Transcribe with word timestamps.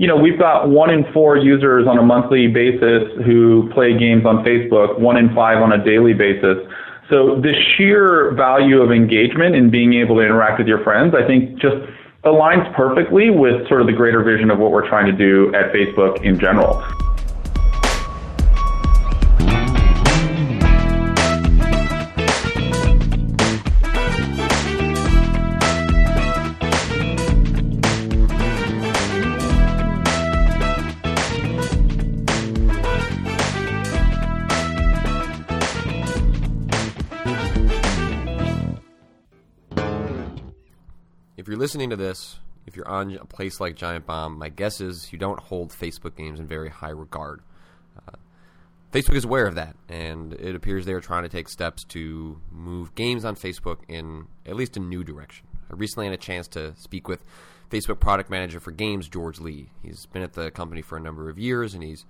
you 0.00 0.06
know, 0.06 0.16
we've 0.16 0.38
got 0.38 0.70
one 0.70 0.88
in 0.88 1.04
four 1.12 1.36
users 1.36 1.86
on 1.86 1.98
a 1.98 2.02
monthly 2.02 2.46
basis 2.46 3.02
who 3.26 3.68
play 3.74 3.92
games 3.92 4.24
on 4.24 4.42
Facebook, 4.42 4.98
one 4.98 5.18
in 5.18 5.28
five 5.34 5.58
on 5.58 5.72
a 5.72 5.84
daily 5.84 6.14
basis. 6.14 6.56
So 7.10 7.38
the 7.38 7.52
sheer 7.76 8.32
value 8.34 8.80
of 8.80 8.92
engagement 8.92 9.54
and 9.54 9.70
being 9.70 9.92
able 9.92 10.16
to 10.16 10.22
interact 10.22 10.58
with 10.58 10.66
your 10.66 10.82
friends, 10.82 11.14
I 11.14 11.26
think 11.26 11.60
just 11.60 11.76
aligns 12.24 12.74
perfectly 12.74 13.28
with 13.28 13.68
sort 13.68 13.82
of 13.82 13.88
the 13.88 13.92
greater 13.92 14.24
vision 14.24 14.50
of 14.50 14.58
what 14.58 14.70
we're 14.70 14.88
trying 14.88 15.04
to 15.04 15.12
do 15.12 15.54
at 15.54 15.70
Facebook 15.70 16.24
in 16.24 16.40
general. 16.40 16.82
Listening 41.58 41.90
to 41.90 41.96
this, 41.96 42.38
if 42.66 42.76
you're 42.76 42.88
on 42.88 43.12
a 43.16 43.24
place 43.24 43.60
like 43.60 43.76
Giant 43.76 44.06
Bomb, 44.06 44.38
my 44.38 44.48
guess 44.48 44.80
is 44.80 45.12
you 45.12 45.18
don't 45.18 45.40
hold 45.40 45.70
Facebook 45.70 46.16
games 46.16 46.38
in 46.38 46.46
very 46.46 46.68
high 46.68 46.90
regard. 46.90 47.40
Uh, 47.96 48.16
Facebook 48.92 49.14
is 49.14 49.24
aware 49.24 49.46
of 49.46 49.54
that, 49.54 49.76
and 49.88 50.34
it 50.34 50.54
appears 50.54 50.84
they 50.84 50.92
are 50.92 51.00
trying 51.00 51.22
to 51.22 51.28
take 51.28 51.48
steps 51.48 51.84
to 51.84 52.40
move 52.50 52.94
games 52.94 53.24
on 53.24 53.36
Facebook 53.36 53.78
in 53.88 54.26
at 54.46 54.56
least 54.56 54.76
a 54.76 54.80
new 54.80 55.04
direction. 55.04 55.46
I 55.70 55.76
recently 55.76 56.06
had 56.06 56.14
a 56.14 56.18
chance 56.18 56.48
to 56.48 56.74
speak 56.76 57.08
with 57.08 57.24
Facebook 57.70 58.00
product 58.00 58.30
manager 58.30 58.60
for 58.60 58.72
games, 58.72 59.08
George 59.08 59.40
Lee. 59.40 59.70
He's 59.82 60.06
been 60.06 60.22
at 60.22 60.32
the 60.32 60.50
company 60.50 60.82
for 60.82 60.96
a 60.96 61.00
number 61.00 61.30
of 61.30 61.38
years, 61.38 61.74
and 61.74 61.82
he's 61.82 62.04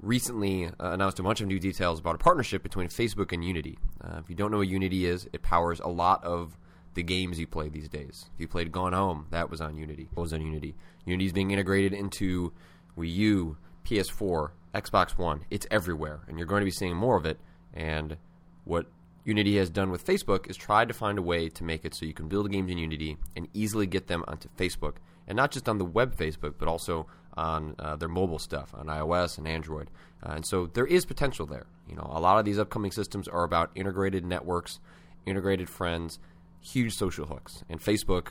recently 0.00 0.66
uh, 0.66 0.90
announced 0.90 1.18
a 1.18 1.22
bunch 1.22 1.40
of 1.40 1.46
new 1.46 1.58
details 1.58 2.00
about 2.00 2.16
a 2.16 2.18
partnership 2.18 2.62
between 2.62 2.88
Facebook 2.88 3.32
and 3.32 3.44
Unity. 3.44 3.78
Uh, 4.02 4.18
if 4.18 4.28
you 4.28 4.34
don't 4.34 4.50
know 4.50 4.58
what 4.58 4.68
Unity 4.68 5.06
is, 5.06 5.28
it 5.32 5.42
powers 5.42 5.80
a 5.80 5.88
lot 5.88 6.22
of 6.24 6.58
the 6.96 7.02
games 7.02 7.38
you 7.38 7.46
play 7.46 7.68
these 7.68 7.88
days. 7.88 8.26
If 8.34 8.40
you 8.40 8.48
played 8.48 8.72
Gone 8.72 8.92
Home, 8.92 9.26
that 9.30 9.50
was 9.50 9.60
on 9.60 9.76
Unity. 9.76 10.08
What 10.14 10.22
was 10.22 10.32
on 10.32 10.40
Unity? 10.40 10.74
Unity 11.04 11.26
is 11.26 11.32
being 11.32 11.52
integrated 11.52 11.92
into 11.92 12.52
Wii 12.98 13.14
U, 13.14 13.56
PS4, 13.84 14.50
Xbox 14.74 15.16
One. 15.16 15.44
It's 15.50 15.66
everywhere, 15.70 16.20
and 16.26 16.38
you're 16.38 16.48
going 16.48 16.62
to 16.62 16.64
be 16.66 16.72
seeing 16.72 16.96
more 16.96 17.16
of 17.16 17.26
it. 17.26 17.38
And 17.72 18.16
what 18.64 18.86
Unity 19.24 19.56
has 19.58 19.70
done 19.70 19.90
with 19.90 20.04
Facebook 20.04 20.48
is 20.50 20.56
tried 20.56 20.88
to 20.88 20.94
find 20.94 21.18
a 21.18 21.22
way 21.22 21.48
to 21.50 21.64
make 21.64 21.84
it 21.84 21.94
so 21.94 22.06
you 22.06 22.14
can 22.14 22.28
build 22.28 22.50
games 22.50 22.72
in 22.72 22.78
Unity 22.78 23.18
and 23.36 23.46
easily 23.52 23.86
get 23.86 24.06
them 24.06 24.24
onto 24.26 24.48
Facebook, 24.56 24.94
and 25.28 25.36
not 25.36 25.50
just 25.50 25.68
on 25.68 25.78
the 25.78 25.84
web 25.84 26.16
Facebook, 26.16 26.54
but 26.58 26.66
also 26.66 27.06
on 27.36 27.76
uh, 27.78 27.94
their 27.96 28.08
mobile 28.08 28.38
stuff 28.38 28.74
on 28.74 28.86
iOS 28.86 29.36
and 29.36 29.46
Android. 29.46 29.90
Uh, 30.22 30.32
and 30.32 30.46
so 30.46 30.66
there 30.72 30.86
is 30.86 31.04
potential 31.04 31.44
there. 31.44 31.66
You 31.86 31.94
know, 31.94 32.10
a 32.10 32.20
lot 32.20 32.38
of 32.38 32.46
these 32.46 32.58
upcoming 32.58 32.90
systems 32.90 33.28
are 33.28 33.44
about 33.44 33.70
integrated 33.74 34.24
networks, 34.24 34.80
integrated 35.26 35.68
friends, 35.68 36.18
huge 36.60 36.94
social 36.94 37.26
hooks. 37.26 37.64
And 37.68 37.80
Facebook, 37.80 38.28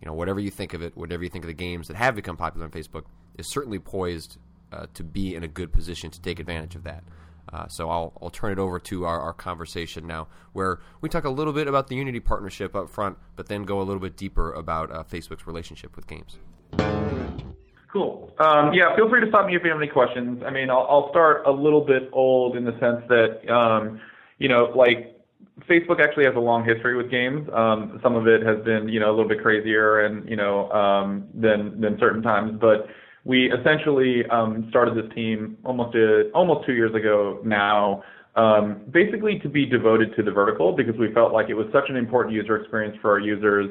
you 0.00 0.06
know, 0.06 0.14
whatever 0.14 0.40
you 0.40 0.50
think 0.50 0.74
of 0.74 0.82
it, 0.82 0.96
whatever 0.96 1.22
you 1.22 1.30
think 1.30 1.44
of 1.44 1.48
the 1.48 1.54
games 1.54 1.88
that 1.88 1.96
have 1.96 2.14
become 2.14 2.36
popular 2.36 2.66
on 2.66 2.72
Facebook, 2.72 3.04
is 3.38 3.46
certainly 3.46 3.78
poised 3.78 4.38
uh, 4.72 4.86
to 4.94 5.04
be 5.04 5.34
in 5.34 5.42
a 5.42 5.48
good 5.48 5.72
position 5.72 6.10
to 6.10 6.20
take 6.20 6.40
advantage 6.40 6.74
of 6.74 6.84
that. 6.84 7.04
Uh, 7.52 7.66
so 7.66 7.90
I'll, 7.90 8.12
I'll 8.22 8.30
turn 8.30 8.52
it 8.52 8.58
over 8.58 8.78
to 8.78 9.04
our, 9.04 9.20
our 9.20 9.32
conversation 9.32 10.06
now, 10.06 10.28
where 10.52 10.80
we 11.00 11.08
talk 11.08 11.24
a 11.24 11.30
little 11.30 11.52
bit 11.52 11.66
about 11.66 11.88
the 11.88 11.96
Unity 11.96 12.20
partnership 12.20 12.74
up 12.74 12.88
front, 12.88 13.18
but 13.36 13.48
then 13.48 13.64
go 13.64 13.80
a 13.80 13.82
little 13.82 14.00
bit 14.00 14.16
deeper 14.16 14.52
about 14.52 14.92
uh, 14.92 15.02
Facebook's 15.02 15.46
relationship 15.46 15.96
with 15.96 16.06
games. 16.06 16.38
Cool. 17.92 18.32
Um, 18.38 18.72
yeah, 18.72 18.96
feel 18.96 19.10
free 19.10 19.20
to 19.20 19.28
stop 19.28 19.46
me 19.46 19.54
if 19.54 19.62
you 19.64 19.70
have 19.70 19.78
any 19.78 19.90
questions. 19.90 20.42
I 20.46 20.50
mean, 20.50 20.70
I'll, 20.70 20.86
I'll 20.88 21.10
start 21.10 21.42
a 21.46 21.50
little 21.50 21.84
bit 21.84 22.08
old 22.12 22.56
in 22.56 22.64
the 22.64 22.72
sense 22.80 23.02
that, 23.08 23.52
um, 23.52 24.00
you 24.38 24.48
know, 24.48 24.72
like 24.74 25.11
Facebook 25.68 26.00
actually 26.00 26.24
has 26.24 26.34
a 26.36 26.40
long 26.40 26.64
history 26.64 26.96
with 26.96 27.10
games. 27.10 27.48
Um, 27.52 28.00
some 28.02 28.14
of 28.14 28.26
it 28.26 28.44
has 28.44 28.62
been, 28.64 28.88
you 28.88 29.00
know, 29.00 29.10
a 29.10 29.14
little 29.14 29.28
bit 29.28 29.42
crazier 29.42 30.00
and, 30.00 30.28
you 30.28 30.36
know, 30.36 30.70
um, 30.72 31.28
than 31.34 31.80
than 31.80 31.98
certain 31.98 32.22
times. 32.22 32.58
But 32.60 32.86
we 33.24 33.52
essentially 33.52 34.24
um, 34.30 34.66
started 34.70 34.96
this 34.96 35.12
team 35.14 35.56
almost 35.64 35.94
a, 35.94 36.30
almost 36.32 36.66
two 36.66 36.72
years 36.72 36.94
ago 36.94 37.40
now, 37.44 38.02
um, 38.34 38.80
basically 38.90 39.38
to 39.40 39.48
be 39.48 39.64
devoted 39.64 40.16
to 40.16 40.22
the 40.22 40.30
vertical 40.30 40.72
because 40.72 40.96
we 40.96 41.12
felt 41.12 41.32
like 41.32 41.48
it 41.48 41.54
was 41.54 41.66
such 41.72 41.84
an 41.88 41.96
important 41.96 42.34
user 42.34 42.56
experience 42.56 42.96
for 43.00 43.12
our 43.12 43.20
users, 43.20 43.68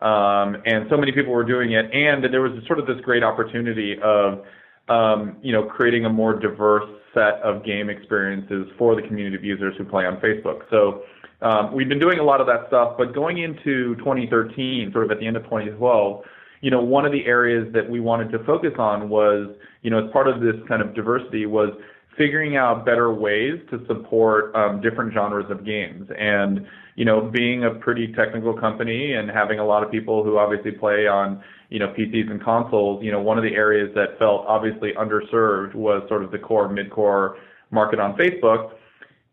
um, 0.00 0.62
and 0.64 0.86
so 0.88 0.96
many 0.96 1.12
people 1.12 1.32
were 1.32 1.44
doing 1.44 1.72
it, 1.72 1.86
and 1.92 2.24
there 2.32 2.40
was 2.40 2.52
sort 2.66 2.78
of 2.78 2.86
this 2.86 3.00
great 3.02 3.22
opportunity 3.22 3.96
of, 4.02 4.44
um, 4.88 5.36
you 5.42 5.52
know, 5.52 5.64
creating 5.64 6.04
a 6.04 6.10
more 6.10 6.38
diverse 6.38 6.88
set 7.12 7.34
of 7.42 7.64
game 7.64 7.90
experiences 7.90 8.66
for 8.78 8.96
the 8.96 9.02
community 9.02 9.36
of 9.36 9.44
users 9.44 9.74
who 9.76 9.84
play 9.84 10.04
on 10.04 10.16
Facebook. 10.16 10.62
So 10.70 11.02
um, 11.44 11.74
we've 11.74 11.88
been 11.88 12.00
doing 12.00 12.18
a 12.18 12.22
lot 12.22 12.40
of 12.40 12.46
that 12.46 12.66
stuff, 12.68 12.94
but 12.96 13.14
going 13.14 13.38
into 13.38 13.94
2013, 13.96 14.90
sort 14.92 15.04
of 15.04 15.10
at 15.10 15.20
the 15.20 15.26
end 15.26 15.36
of 15.36 15.44
2012, 15.44 16.24
you 16.62 16.70
know, 16.70 16.82
one 16.82 17.04
of 17.04 17.12
the 17.12 17.26
areas 17.26 17.70
that 17.74 17.88
we 17.88 18.00
wanted 18.00 18.32
to 18.32 18.42
focus 18.44 18.72
on 18.78 19.10
was, 19.10 19.54
you 19.82 19.90
know, 19.90 20.06
as 20.06 20.10
part 20.10 20.26
of 20.26 20.40
this 20.40 20.54
kind 20.66 20.80
of 20.80 20.94
diversity 20.94 21.44
was 21.44 21.68
figuring 22.16 22.56
out 22.56 22.86
better 22.86 23.12
ways 23.12 23.60
to 23.70 23.84
support 23.86 24.54
um, 24.54 24.80
different 24.80 25.12
genres 25.12 25.44
of 25.50 25.66
games. 25.66 26.08
And, 26.18 26.66
you 26.96 27.04
know, 27.04 27.20
being 27.20 27.64
a 27.64 27.70
pretty 27.72 28.14
technical 28.14 28.58
company 28.58 29.12
and 29.12 29.30
having 29.30 29.58
a 29.58 29.66
lot 29.66 29.82
of 29.82 29.90
people 29.90 30.24
who 30.24 30.38
obviously 30.38 30.70
play 30.70 31.06
on, 31.06 31.42
you 31.68 31.78
know, 31.78 31.88
PCs 31.88 32.30
and 32.30 32.42
consoles, 32.42 33.04
you 33.04 33.12
know, 33.12 33.20
one 33.20 33.36
of 33.36 33.44
the 33.44 33.54
areas 33.54 33.90
that 33.94 34.18
felt 34.18 34.46
obviously 34.46 34.92
underserved 34.98 35.74
was 35.74 36.02
sort 36.08 36.24
of 36.24 36.30
the 36.30 36.38
core, 36.38 36.70
mid-core 36.70 37.36
market 37.70 38.00
on 38.00 38.16
Facebook 38.16 38.70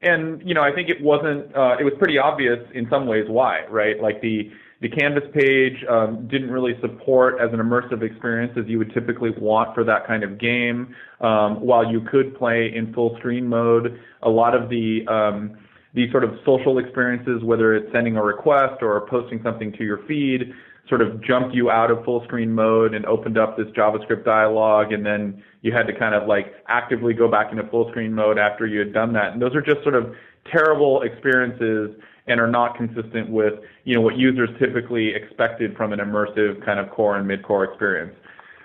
and 0.01 0.41
you 0.47 0.53
know, 0.53 0.61
I 0.61 0.71
think 0.73 0.89
it 0.89 1.01
wasn't. 1.01 1.55
Uh, 1.55 1.77
it 1.79 1.83
was 1.83 1.93
pretty 1.97 2.17
obvious 2.17 2.59
in 2.73 2.87
some 2.89 3.05
ways 3.05 3.25
why, 3.27 3.65
right? 3.69 4.01
Like 4.01 4.21
the 4.21 4.51
the 4.81 4.89
Canvas 4.89 5.23
page 5.33 5.85
um, 5.87 6.27
didn't 6.27 6.49
really 6.49 6.73
support 6.81 7.39
as 7.39 7.53
an 7.53 7.59
immersive 7.59 8.01
experience 8.01 8.53
as 8.57 8.65
you 8.67 8.79
would 8.79 8.91
typically 8.93 9.29
want 9.37 9.75
for 9.75 9.83
that 9.83 10.07
kind 10.07 10.23
of 10.23 10.39
game. 10.39 10.95
Um, 11.19 11.61
while 11.61 11.89
you 11.89 12.01
could 12.01 12.35
play 12.35 12.71
in 12.73 12.91
full 12.93 13.15
screen 13.19 13.47
mode, 13.47 13.99
a 14.23 14.29
lot 14.29 14.55
of 14.55 14.69
the 14.69 15.05
um, 15.07 15.57
the 15.93 16.09
sort 16.09 16.23
of 16.23 16.31
social 16.45 16.79
experiences, 16.79 17.43
whether 17.43 17.75
it's 17.75 17.91
sending 17.91 18.15
a 18.17 18.23
request 18.23 18.81
or 18.81 19.05
posting 19.07 19.41
something 19.43 19.71
to 19.73 19.83
your 19.83 19.99
feed, 20.07 20.53
sort 20.91 21.01
of 21.01 21.23
jumped 21.23 21.55
you 21.55 21.71
out 21.71 21.89
of 21.89 22.03
full 22.03 22.21
screen 22.25 22.53
mode 22.53 22.93
and 22.93 23.05
opened 23.05 23.37
up 23.37 23.55
this 23.55 23.67
JavaScript 23.67 24.25
dialog, 24.25 24.91
and 24.91 25.05
then 25.05 25.41
you 25.61 25.71
had 25.71 25.87
to 25.87 25.97
kind 25.97 26.13
of 26.13 26.27
like 26.27 26.53
actively 26.67 27.13
go 27.13 27.31
back 27.31 27.49
into 27.49 27.65
full 27.69 27.89
screen 27.91 28.13
mode 28.13 28.37
after 28.37 28.67
you 28.67 28.77
had 28.77 28.91
done 28.91 29.13
that. 29.13 29.31
And 29.31 29.41
those 29.41 29.55
are 29.55 29.61
just 29.61 29.81
sort 29.83 29.95
of 29.95 30.13
terrible 30.51 31.03
experiences 31.03 31.95
and 32.27 32.41
are 32.41 32.47
not 32.47 32.75
consistent 32.75 33.29
with 33.29 33.53
you 33.85 33.95
know 33.95 34.01
what 34.01 34.17
users 34.17 34.49
typically 34.59 35.15
expected 35.15 35.77
from 35.77 35.93
an 35.93 35.99
immersive 35.99 36.63
kind 36.65 36.77
of 36.77 36.89
core 36.91 37.15
and 37.15 37.25
mid-core 37.25 37.63
experience. 37.63 38.13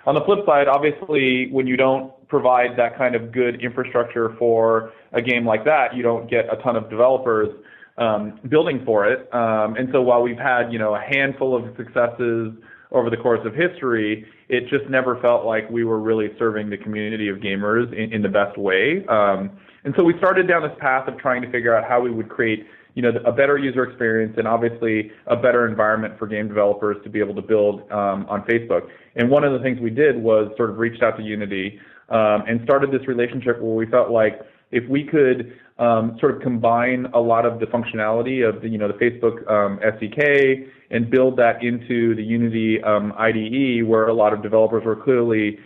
On 0.05 0.13
the 0.13 0.21
flip 0.25 0.39
side, 0.45 0.67
obviously, 0.67 1.47
when 1.51 1.65
you 1.65 1.77
don't 1.77 2.11
provide 2.27 2.71
that 2.75 2.97
kind 2.97 3.15
of 3.15 3.31
good 3.31 3.63
infrastructure 3.63 4.35
for 4.37 4.91
a 5.13 5.21
game 5.21 5.45
like 5.45 5.63
that, 5.63 5.95
you 5.95 6.03
don't 6.03 6.29
get 6.29 6.51
a 6.51 6.61
ton 6.61 6.75
of 6.75 6.89
developers 6.89 7.47
um, 7.97 8.39
building 8.49 8.83
for 8.85 9.05
it. 9.11 9.33
Um, 9.33 9.75
and 9.75 9.89
so 9.91 10.01
while 10.01 10.21
we've 10.21 10.37
had, 10.37 10.71
you 10.71 10.79
know, 10.79 10.95
a 10.95 11.01
handful 11.01 11.55
of 11.55 11.75
successes 11.75 12.53
over 12.91 13.09
the 13.09 13.17
course 13.17 13.41
of 13.45 13.53
history, 13.53 14.25
it 14.49 14.69
just 14.69 14.89
never 14.89 15.19
felt 15.19 15.45
like 15.45 15.69
we 15.69 15.83
were 15.83 15.99
really 15.99 16.29
serving 16.39 16.69
the 16.69 16.77
community 16.77 17.27
of 17.27 17.37
gamers 17.37 17.91
in, 17.93 18.13
in 18.13 18.21
the 18.21 18.29
best 18.29 18.57
way. 18.57 19.05
Um, 19.09 19.51
and 19.83 19.93
so 19.97 20.03
we 20.03 20.17
started 20.17 20.47
down 20.47 20.63
this 20.63 20.77
path 20.79 21.07
of 21.07 21.17
trying 21.17 21.41
to 21.41 21.51
figure 21.51 21.75
out 21.75 21.87
how 21.87 21.99
we 21.99 22.11
would 22.11 22.29
create, 22.29 22.65
you 22.93 23.01
know, 23.01 23.11
a 23.25 23.31
better 23.31 23.57
user 23.57 23.83
experience 23.83 24.35
and 24.37 24.47
obviously 24.47 25.11
a 25.27 25.35
better 25.35 25.67
environment 25.67 26.17
for 26.17 26.27
game 26.27 26.47
developers 26.47 26.97
to 27.03 27.09
be 27.09 27.19
able 27.19 27.35
to 27.35 27.41
build 27.41 27.81
um, 27.91 28.25
on 28.29 28.43
Facebook. 28.43 28.87
And 29.15 29.29
one 29.29 29.43
of 29.43 29.53
the 29.53 29.59
things 29.59 29.79
we 29.79 29.89
did 29.89 30.21
was 30.21 30.51
sort 30.55 30.69
of 30.69 30.77
reached 30.77 31.03
out 31.03 31.17
to 31.17 31.23
Unity 31.23 31.79
um, 32.09 32.43
and 32.47 32.61
started 32.63 32.91
this 32.91 33.07
relationship 33.07 33.59
where 33.61 33.75
we 33.75 33.85
felt 33.85 34.11
like 34.11 34.41
if 34.71 34.87
we 34.89 35.03
could 35.03 35.57
um, 35.79 36.17
sort 36.19 36.35
of 36.35 36.41
combine 36.41 37.05
a 37.13 37.19
lot 37.19 37.45
of 37.45 37.59
the 37.59 37.65
functionality 37.67 38.47
of 38.47 38.61
the, 38.61 38.69
you 38.69 38.77
know, 38.77 38.87
the 38.87 38.93
Facebook 38.95 39.49
um, 39.49 39.79
SDK 39.79 40.67
and 40.89 41.09
build 41.09 41.37
that 41.37 41.63
into 41.63 42.15
the 42.15 42.23
Unity 42.23 42.81
um, 42.83 43.13
IDE, 43.17 43.85
where 43.87 44.07
a 44.07 44.13
lot 44.13 44.33
of 44.33 44.41
developers 44.41 44.83
were 44.85 44.95
clearly 44.95 45.59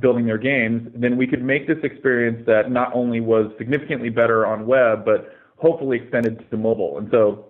building 0.00 0.24
their 0.24 0.38
games, 0.38 0.90
then 0.94 1.16
we 1.16 1.26
could 1.26 1.42
make 1.42 1.66
this 1.66 1.76
experience 1.82 2.42
that 2.46 2.70
not 2.70 2.90
only 2.94 3.20
was 3.20 3.52
significantly 3.58 4.08
better 4.08 4.46
on 4.46 4.66
web, 4.66 5.04
but 5.04 5.34
hopefully 5.56 5.98
extended 5.98 6.48
to 6.50 6.56
mobile. 6.56 6.98
And 6.98 7.08
so, 7.10 7.48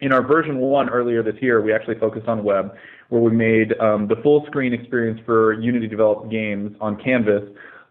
in 0.00 0.12
our 0.12 0.24
version 0.24 0.58
one 0.58 0.88
earlier 0.90 1.22
this 1.22 1.34
year, 1.40 1.60
we 1.60 1.72
actually 1.72 1.98
focused 1.98 2.28
on 2.28 2.44
web, 2.44 2.74
where 3.08 3.20
we 3.20 3.30
made 3.30 3.70
the 3.70 4.16
full 4.22 4.44
screen 4.46 4.72
experience 4.72 5.20
for 5.24 5.54
Unity 5.54 5.88
developed 5.88 6.30
games 6.30 6.76
on 6.80 7.00
Canvas 7.02 7.42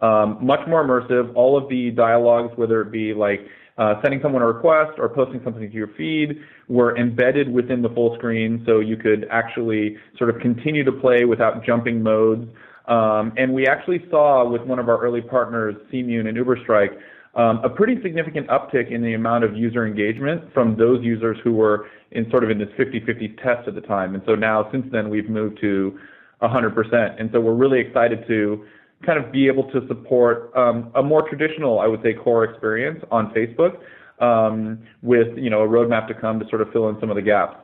um, 0.02 0.38
much 0.42 0.60
more 0.68 0.86
immersive. 0.86 1.34
All 1.36 1.58
of 1.58 1.70
the 1.70 1.92
dialogues, 1.92 2.54
whether 2.58 2.82
it 2.82 2.92
be 2.92 3.14
like 3.14 3.42
uh, 3.78 4.02
sending 4.02 4.20
someone 4.22 4.42
a 4.42 4.48
request 4.48 4.98
or 4.98 5.10
posting 5.10 5.42
something 5.44 5.70
to 5.70 5.76
your 5.76 5.90
feed, 5.98 6.40
were 6.68 6.98
embedded 6.98 7.52
within 7.52 7.82
the 7.82 7.90
full 7.90 8.16
screen, 8.18 8.64
so 8.66 8.80
you 8.80 8.98
could 8.98 9.28
actually 9.32 9.98
sort 10.18 10.30
of 10.30 10.42
continue 10.42 10.84
to 10.84 10.92
play 10.92 11.26
without 11.26 11.64
jumping 11.66 12.02
modes. 12.02 12.50
Um, 12.88 13.34
and 13.38 13.54
we 13.54 13.68
actually 13.68 14.04
saw 14.10 14.50
with 14.50 14.62
one 14.62 14.80
of 14.80 14.90
our 14.90 15.00
early 15.00 15.22
partners, 15.22 15.76
Cmune 15.92 16.28
and 16.28 16.38
Uberstrike, 16.38 16.98
um, 17.36 17.62
a 17.64 17.70
pretty 17.70 18.02
significant 18.02 18.48
uptick 18.48 18.92
in 18.92 19.04
the 19.04 19.14
amount 19.14 19.44
of 19.44 19.56
user 19.56 19.86
engagement 19.86 20.52
from 20.54 20.76
those 20.76 21.04
users 21.04 21.38
who 21.44 21.54
were 21.54 21.88
in 22.12 22.28
sort 22.32 22.44
of 22.44 22.50
in 22.50 22.58
this 22.58 22.70
50-50 22.80 23.38
test 23.44 23.68
at 23.68 23.76
the 23.76 23.82
time. 23.82 24.16
And 24.16 24.24
so 24.26 24.34
now, 24.34 24.70
since 24.72 24.86
then, 24.92 25.10
we've 25.10 25.30
moved 25.30 25.60
to 25.62 26.00
100%. 26.42 27.22
And 27.22 27.30
so 27.32 27.40
we're 27.40 27.54
really 27.54 27.80
excited 27.80 28.26
to 28.28 28.66
kind 29.06 29.24
of 29.24 29.32
be 29.32 29.48
able 29.48 29.70
to 29.72 29.86
support 29.88 30.52
um, 30.56 30.92
a 30.96 31.04
more 31.04 31.28
traditional, 31.28 31.80
I 31.80 31.88
would 31.88 32.02
say, 32.02 32.14
core 32.14 32.44
experience 32.44 33.04
on 33.12 33.34
Facebook 33.34 33.80
um, 34.20 34.80
with 35.02 35.38
you 35.38 35.50
know 35.50 35.62
a 35.62 35.68
roadmap 35.68 36.08
to 36.08 36.14
come 36.14 36.40
to 36.40 36.48
sort 36.50 36.62
of 36.62 36.72
fill 36.72 36.90
in 36.90 37.00
some 37.00 37.10
of 37.10 37.16
the 37.16 37.22
gaps. 37.22 37.58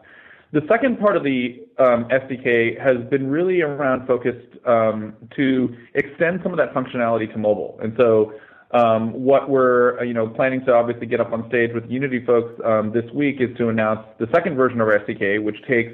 The 0.52 0.62
second 0.70 1.00
part 1.00 1.18
of 1.18 1.24
the 1.24 1.66
um, 1.80 2.06
SDK 2.10 2.80
has 2.80 2.98
been 3.10 3.28
really 3.28 3.62
around 3.62 4.06
focused 4.06 4.48
um, 4.68 5.16
to 5.36 5.76
extend 5.96 6.42
some 6.44 6.52
of 6.52 6.58
that 6.58 6.76
functionality 6.76 7.32
to 7.32 7.40
mobile. 7.40 7.80
And 7.82 7.96
so 7.98 8.34
um, 8.70 9.14
what 9.14 9.50
we're 9.50 10.00
uh, 10.00 10.04
you 10.04 10.14
know 10.14 10.28
planning 10.28 10.64
to 10.66 10.74
obviously 10.74 11.08
get 11.08 11.20
up 11.20 11.32
on 11.32 11.48
stage 11.50 11.72
with 11.74 11.90
Unity 11.90 12.24
folks 12.26 12.54
um, 12.64 12.92
this 12.92 13.10
week 13.14 13.38
is 13.40 13.56
to 13.58 13.70
announce 13.70 14.02
the 14.20 14.28
second 14.34 14.56
version 14.56 14.80
of 14.80 14.88
our 14.88 15.00
SDK, 15.00 15.44
which 15.44 15.58
takes 15.68 15.94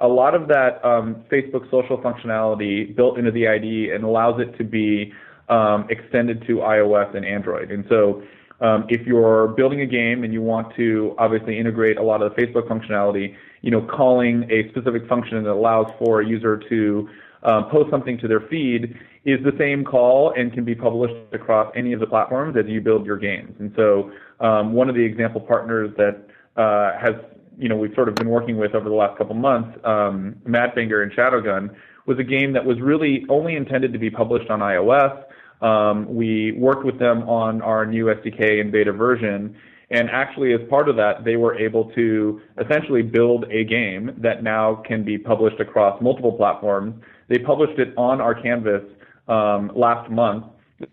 a 0.00 0.08
lot 0.08 0.34
of 0.34 0.48
that 0.48 0.84
um, 0.84 1.24
Facebook 1.30 1.70
social 1.70 1.98
functionality 1.98 2.94
built 2.94 3.18
into 3.18 3.30
the 3.30 3.46
IDE 3.48 3.94
and 3.94 4.04
allows 4.04 4.40
it 4.40 4.56
to 4.58 4.64
be 4.64 5.12
um, 5.48 5.86
extended 5.90 6.42
to 6.46 6.56
iOS 6.56 7.14
and 7.14 7.24
Android. 7.24 7.70
And 7.70 7.84
so 7.88 8.22
um, 8.60 8.86
if 8.88 9.06
you're 9.06 9.48
building 9.48 9.80
a 9.80 9.86
game 9.86 10.22
and 10.24 10.32
you 10.32 10.42
want 10.42 10.74
to 10.76 11.14
obviously 11.18 11.58
integrate 11.58 11.96
a 11.96 12.02
lot 12.02 12.22
of 12.22 12.34
the 12.34 12.40
Facebook 12.40 12.68
functionality, 12.68 13.34
you 13.62 13.70
know, 13.70 13.82
calling 13.82 14.48
a 14.50 14.68
specific 14.70 15.08
function 15.08 15.42
that 15.42 15.50
allows 15.50 15.86
for 15.98 16.20
a 16.20 16.26
user 16.26 16.60
to 16.68 17.08
um, 17.42 17.68
post 17.70 17.90
something 17.90 18.18
to 18.18 18.28
their 18.28 18.40
feed 18.40 18.94
is 19.24 19.38
the 19.44 19.52
same 19.58 19.84
call 19.84 20.32
and 20.36 20.52
can 20.52 20.64
be 20.64 20.74
published 20.74 21.14
across 21.32 21.72
any 21.74 21.92
of 21.92 22.00
the 22.00 22.06
platforms 22.06 22.56
as 22.56 22.64
you 22.66 22.80
build 22.80 23.06
your 23.06 23.16
games. 23.16 23.54
And 23.58 23.72
so 23.76 24.10
um, 24.40 24.72
one 24.72 24.88
of 24.88 24.94
the 24.94 25.04
example 25.04 25.40
partners 25.40 25.90
that 25.96 26.26
uh, 26.56 26.98
has, 26.98 27.14
you 27.60 27.68
know, 27.68 27.76
we've 27.76 27.94
sort 27.94 28.08
of 28.08 28.14
been 28.14 28.28
working 28.28 28.56
with 28.56 28.74
over 28.74 28.88
the 28.88 28.94
last 28.94 29.18
couple 29.18 29.34
months, 29.34 29.78
um, 29.84 30.34
Madfinger 30.48 31.02
and 31.02 31.12
Shadowgun, 31.12 31.70
was 32.06 32.18
a 32.18 32.24
game 32.24 32.54
that 32.54 32.64
was 32.64 32.80
really 32.80 33.26
only 33.28 33.54
intended 33.54 33.92
to 33.92 33.98
be 33.98 34.10
published 34.10 34.50
on 34.50 34.60
iOS. 34.60 35.22
Um, 35.62 36.12
we 36.12 36.52
worked 36.52 36.84
with 36.84 36.98
them 36.98 37.28
on 37.28 37.60
our 37.60 37.84
new 37.84 38.06
SDK 38.06 38.60
and 38.60 38.72
beta 38.72 38.92
version, 38.92 39.54
and 39.90 40.08
actually, 40.10 40.54
as 40.54 40.60
part 40.70 40.88
of 40.88 40.96
that, 40.96 41.24
they 41.24 41.36
were 41.36 41.58
able 41.58 41.90
to 41.96 42.40
essentially 42.64 43.02
build 43.02 43.44
a 43.50 43.64
game 43.64 44.14
that 44.18 44.42
now 44.42 44.82
can 44.86 45.04
be 45.04 45.18
published 45.18 45.60
across 45.60 46.00
multiple 46.00 46.32
platforms. 46.32 46.94
They 47.28 47.38
published 47.38 47.78
it 47.78 47.92
on 47.98 48.20
our 48.20 48.34
canvas 48.34 48.84
um, 49.28 49.70
last 49.74 50.08
month, 50.10 50.44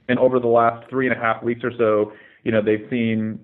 and 0.09 0.19
over 0.19 0.39
the 0.39 0.47
last 0.47 0.89
three 0.89 1.07
and 1.07 1.15
a 1.15 1.19
half 1.19 1.43
weeks 1.43 1.61
or 1.63 1.71
so, 1.77 2.11
you 2.43 2.51
know, 2.51 2.61
they've 2.61 2.87
seen 2.89 3.39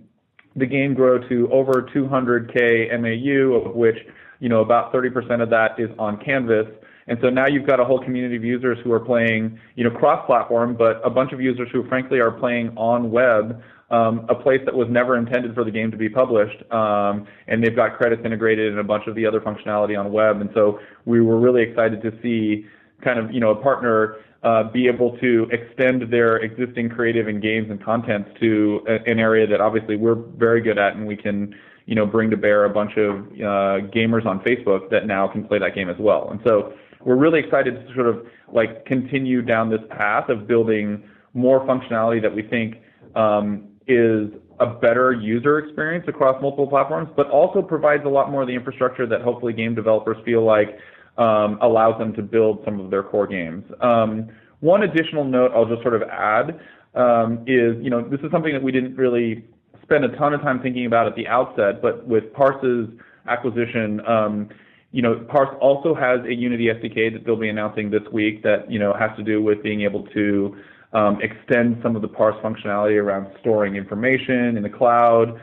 the 0.55 0.65
game 0.65 0.93
grow 0.93 1.17
to 1.29 1.49
over 1.51 1.87
200k 1.95 2.91
MAU, 2.99 3.55
of 3.55 3.75
which 3.75 3.97
you 4.39 4.49
know 4.49 4.61
about 4.61 4.93
30% 4.93 5.41
of 5.41 5.49
that 5.49 5.79
is 5.79 5.89
on 5.97 6.17
Canvas. 6.23 6.67
And 7.07 7.17
so 7.21 7.29
now 7.29 7.47
you've 7.47 7.67
got 7.67 7.79
a 7.79 7.85
whole 7.85 8.01
community 8.01 8.35
of 8.35 8.43
users 8.43 8.77
who 8.83 8.91
are 8.93 8.99
playing, 8.99 9.59
you 9.75 9.83
know, 9.83 9.91
cross-platform, 9.91 10.75
but 10.77 11.01
a 11.03 11.09
bunch 11.09 11.33
of 11.33 11.41
users 11.41 11.67
who 11.71 11.87
frankly 11.89 12.19
are 12.19 12.31
playing 12.31 12.69
on 12.77 13.11
web, 13.11 13.61
um, 13.91 14.25
a 14.29 14.35
place 14.35 14.61
that 14.65 14.73
was 14.73 14.87
never 14.89 15.17
intended 15.17 15.53
for 15.53 15.63
the 15.63 15.71
game 15.71 15.91
to 15.91 15.97
be 15.97 16.07
published. 16.07 16.63
Um, 16.71 17.27
and 17.47 17.61
they've 17.61 17.75
got 17.75 17.97
credits 17.97 18.21
integrated 18.23 18.71
and 18.71 18.79
a 18.79 18.83
bunch 18.83 19.07
of 19.07 19.15
the 19.15 19.25
other 19.25 19.41
functionality 19.41 19.99
on 19.99 20.11
web. 20.13 20.39
And 20.39 20.49
so 20.53 20.79
we 21.05 21.21
were 21.21 21.39
really 21.39 21.61
excited 21.61 22.01
to 22.03 22.11
see 22.21 22.65
kind 23.03 23.19
of, 23.19 23.33
you 23.33 23.41
know, 23.41 23.51
a 23.51 23.61
partner 23.61 24.15
uh, 24.43 24.63
be 24.71 24.87
able 24.87 25.17
to 25.19 25.47
extend 25.51 26.11
their 26.11 26.37
existing 26.37 26.89
creative 26.89 27.27
and 27.27 27.41
games 27.41 27.67
and 27.69 27.83
contents 27.83 28.29
to 28.39 28.81
a, 28.87 29.09
an 29.09 29.19
area 29.19 29.47
that 29.47 29.61
obviously 29.61 29.95
we're 29.95 30.15
very 30.15 30.61
good 30.61 30.77
at 30.77 30.95
and 30.95 31.07
we 31.07 31.15
can, 31.15 31.55
you 31.85 31.95
know, 31.95 32.05
bring 32.05 32.29
to 32.29 32.37
bear 32.37 32.65
a 32.65 32.69
bunch 32.69 32.91
of 32.97 33.21
uh, 33.33 33.87
gamers 33.95 34.25
on 34.25 34.39
Facebook 34.41 34.89
that 34.89 35.07
now 35.07 35.27
can 35.27 35.47
play 35.47 35.59
that 35.59 35.75
game 35.75 35.89
as 35.89 35.95
well. 35.97 36.27
And 36.29 36.41
so 36.45 36.73
we're 37.05 37.15
really 37.15 37.39
excited 37.39 37.87
to 37.87 37.93
sort 37.93 38.07
of 38.07 38.25
like 38.51 38.85
continue 38.85 39.41
down 39.41 39.69
this 39.69 39.81
path 39.89 40.29
of 40.29 40.47
building 40.47 41.03
more 41.33 41.65
functionality 41.65 42.21
that 42.21 42.33
we 42.33 42.43
think 42.43 42.75
um, 43.15 43.69
is 43.87 44.29
a 44.59 44.65
better 44.65 45.13
user 45.13 45.57
experience 45.59 46.05
across 46.07 46.39
multiple 46.41 46.67
platforms, 46.67 47.09
but 47.15 47.29
also 47.29 47.61
provides 47.61 48.03
a 48.05 48.09
lot 48.09 48.29
more 48.29 48.41
of 48.41 48.47
the 48.47 48.53
infrastructure 48.53 49.07
that 49.07 49.21
hopefully 49.21 49.53
game 49.53 49.73
developers 49.73 50.17
feel 50.25 50.45
like 50.45 50.77
um, 51.17 51.57
allows 51.61 51.97
them 51.99 52.13
to 52.13 52.21
build 52.21 52.61
some 52.65 52.79
of 52.79 52.89
their 52.89 53.03
core 53.03 53.27
games. 53.27 53.63
Um, 53.81 54.29
one 54.59 54.83
additional 54.83 55.23
note 55.23 55.51
I'll 55.53 55.65
just 55.65 55.81
sort 55.81 55.95
of 55.95 56.03
add 56.03 56.59
um, 56.95 57.39
is, 57.47 57.75
you 57.83 57.89
know, 57.89 58.07
this 58.07 58.19
is 58.21 58.31
something 58.31 58.53
that 58.53 58.63
we 58.63 58.71
didn't 58.71 58.95
really 58.95 59.43
spend 59.81 60.05
a 60.05 60.15
ton 60.17 60.33
of 60.33 60.41
time 60.41 60.61
thinking 60.61 60.85
about 60.85 61.07
at 61.07 61.15
the 61.15 61.27
outset, 61.27 61.81
but 61.81 62.07
with 62.07 62.31
Parse's 62.33 62.87
acquisition, 63.27 63.99
um, 64.07 64.49
you 64.91 65.01
know, 65.01 65.25
Parse 65.27 65.55
also 65.59 65.95
has 65.95 66.19
a 66.25 66.33
Unity 66.33 66.67
SDK 66.67 67.11
that 67.13 67.25
they'll 67.25 67.35
be 67.35 67.49
announcing 67.49 67.89
this 67.89 68.03
week 68.11 68.43
that, 68.43 68.69
you 68.71 68.79
know, 68.79 68.93
has 68.97 69.09
to 69.17 69.23
do 69.23 69.41
with 69.41 69.61
being 69.63 69.81
able 69.81 70.03
to 70.13 70.55
um, 70.93 71.19
extend 71.21 71.79
some 71.81 71.95
of 71.95 72.01
the 72.01 72.07
Parse 72.07 72.35
functionality 72.43 73.01
around 73.01 73.27
storing 73.41 73.75
information 73.75 74.55
in 74.55 74.63
the 74.63 74.69
cloud 74.69 75.41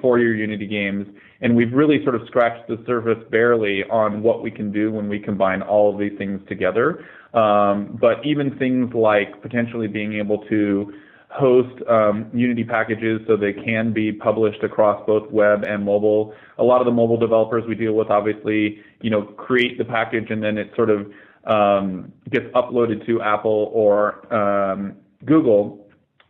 for 0.00 0.18
your 0.18 0.34
Unity 0.34 0.66
games. 0.66 1.06
And 1.40 1.56
we've 1.56 1.72
really 1.72 2.02
sort 2.04 2.14
of 2.14 2.22
scratched 2.26 2.68
the 2.68 2.82
surface 2.86 3.22
barely 3.30 3.84
on 3.84 4.22
what 4.22 4.42
we 4.42 4.50
can 4.50 4.72
do 4.72 4.92
when 4.92 5.08
we 5.08 5.18
combine 5.18 5.62
all 5.62 5.92
of 5.92 5.98
these 5.98 6.16
things 6.16 6.40
together. 6.48 7.04
Um, 7.34 7.98
but 8.00 8.24
even 8.24 8.56
things 8.58 8.94
like 8.94 9.42
potentially 9.42 9.88
being 9.88 10.14
able 10.14 10.38
to 10.46 10.92
host 11.30 11.82
um, 11.88 12.30
Unity 12.32 12.62
packages 12.64 13.20
so 13.26 13.36
they 13.36 13.52
can 13.52 13.92
be 13.92 14.12
published 14.12 14.62
across 14.62 15.04
both 15.06 15.30
web 15.32 15.64
and 15.66 15.84
mobile. 15.84 16.32
A 16.58 16.62
lot 16.62 16.80
of 16.80 16.84
the 16.84 16.92
mobile 16.92 17.16
developers 17.16 17.64
we 17.68 17.74
deal 17.74 17.94
with 17.94 18.08
obviously, 18.08 18.78
you 19.00 19.10
know, 19.10 19.22
create 19.22 19.76
the 19.76 19.84
package 19.84 20.30
and 20.30 20.42
then 20.42 20.56
it 20.56 20.70
sort 20.76 20.90
of 20.90 21.10
um, 21.46 22.12
gets 22.30 22.46
uploaded 22.54 23.04
to 23.06 23.20
Apple 23.20 23.70
or 23.72 24.32
um, 24.32 24.94
Google. 25.24 25.83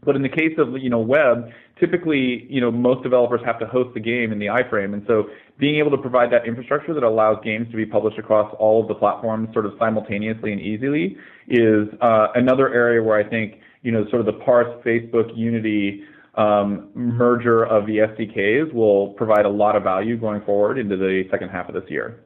But 0.04 0.16
in 0.16 0.22
the 0.22 0.28
case 0.28 0.54
of 0.58 0.76
you 0.78 0.90
know 0.90 0.98
web, 0.98 1.50
typically 1.78 2.46
you 2.48 2.60
know 2.60 2.70
most 2.70 3.02
developers 3.02 3.40
have 3.44 3.58
to 3.60 3.66
host 3.66 3.94
the 3.94 4.00
game 4.00 4.32
in 4.32 4.38
the 4.38 4.46
iframe, 4.46 4.94
and 4.94 5.04
so 5.06 5.24
being 5.58 5.76
able 5.78 5.90
to 5.90 5.98
provide 5.98 6.30
that 6.32 6.46
infrastructure 6.46 6.94
that 6.94 7.02
allows 7.02 7.38
games 7.44 7.70
to 7.70 7.76
be 7.76 7.86
published 7.86 8.18
across 8.18 8.54
all 8.58 8.82
of 8.82 8.88
the 8.88 8.94
platforms 8.94 9.48
sort 9.52 9.66
of 9.66 9.72
simultaneously 9.78 10.52
and 10.52 10.60
easily 10.60 11.16
is 11.48 11.88
uh, 12.00 12.28
another 12.34 12.72
area 12.72 13.02
where 13.02 13.18
I 13.18 13.28
think 13.28 13.60
you 13.84 13.92
know, 13.92 14.08
sort 14.08 14.20
of 14.20 14.26
the 14.26 14.44
Parse, 14.44 14.82
Facebook, 14.84 15.30
Unity 15.36 16.02
um, 16.36 16.90
merger 16.94 17.64
of 17.64 17.86
the 17.86 17.98
SDKs 17.98 18.72
will 18.72 19.12
provide 19.12 19.44
a 19.44 19.48
lot 19.48 19.76
of 19.76 19.84
value 19.84 20.16
going 20.16 20.42
forward 20.42 20.78
into 20.78 20.96
the 20.96 21.24
second 21.30 21.50
half 21.50 21.68
of 21.68 21.74
this 21.74 21.88
year. 21.88 22.24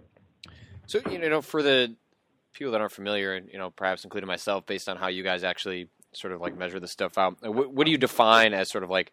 So, 0.86 1.00
you 1.10 1.18
know, 1.18 1.42
for 1.42 1.62
the 1.62 1.94
people 2.54 2.72
that 2.72 2.80
aren't 2.80 2.92
familiar, 2.92 3.34
and 3.34 3.48
you 3.52 3.58
know, 3.58 3.70
perhaps 3.70 4.04
including 4.04 4.28
myself, 4.28 4.64
based 4.64 4.88
on 4.88 4.96
how 4.96 5.08
you 5.08 5.22
guys 5.22 5.44
actually 5.44 5.88
sort 6.18 6.32
of 6.32 6.40
like 6.40 6.56
measure 6.56 6.80
this 6.80 6.90
stuff 6.90 7.16
out, 7.18 7.36
what, 7.42 7.72
what 7.72 7.84
do 7.84 7.90
you 7.90 7.98
define 7.98 8.54
as 8.54 8.70
sort 8.70 8.84
of 8.84 8.90
like 8.90 9.12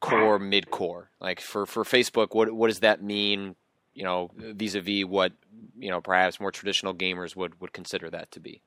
core, 0.00 0.38
mid 0.38 0.70
core? 0.70 1.10
Like 1.20 1.40
for 1.40 1.66
for 1.66 1.84
Facebook, 1.84 2.34
what 2.34 2.52
what 2.52 2.68
does 2.68 2.80
that 2.80 3.02
mean? 3.02 3.54
You 3.94 4.04
know, 4.04 4.30
vis-a-vis 4.36 5.04
what 5.04 5.32
you 5.78 5.90
know, 5.90 6.00
perhaps 6.00 6.40
more 6.40 6.52
traditional 6.52 6.94
gamers 6.94 7.36
would 7.36 7.60
would 7.60 7.72
consider 7.72 8.10
that 8.10 8.30
to 8.32 8.40
be. 8.40 8.62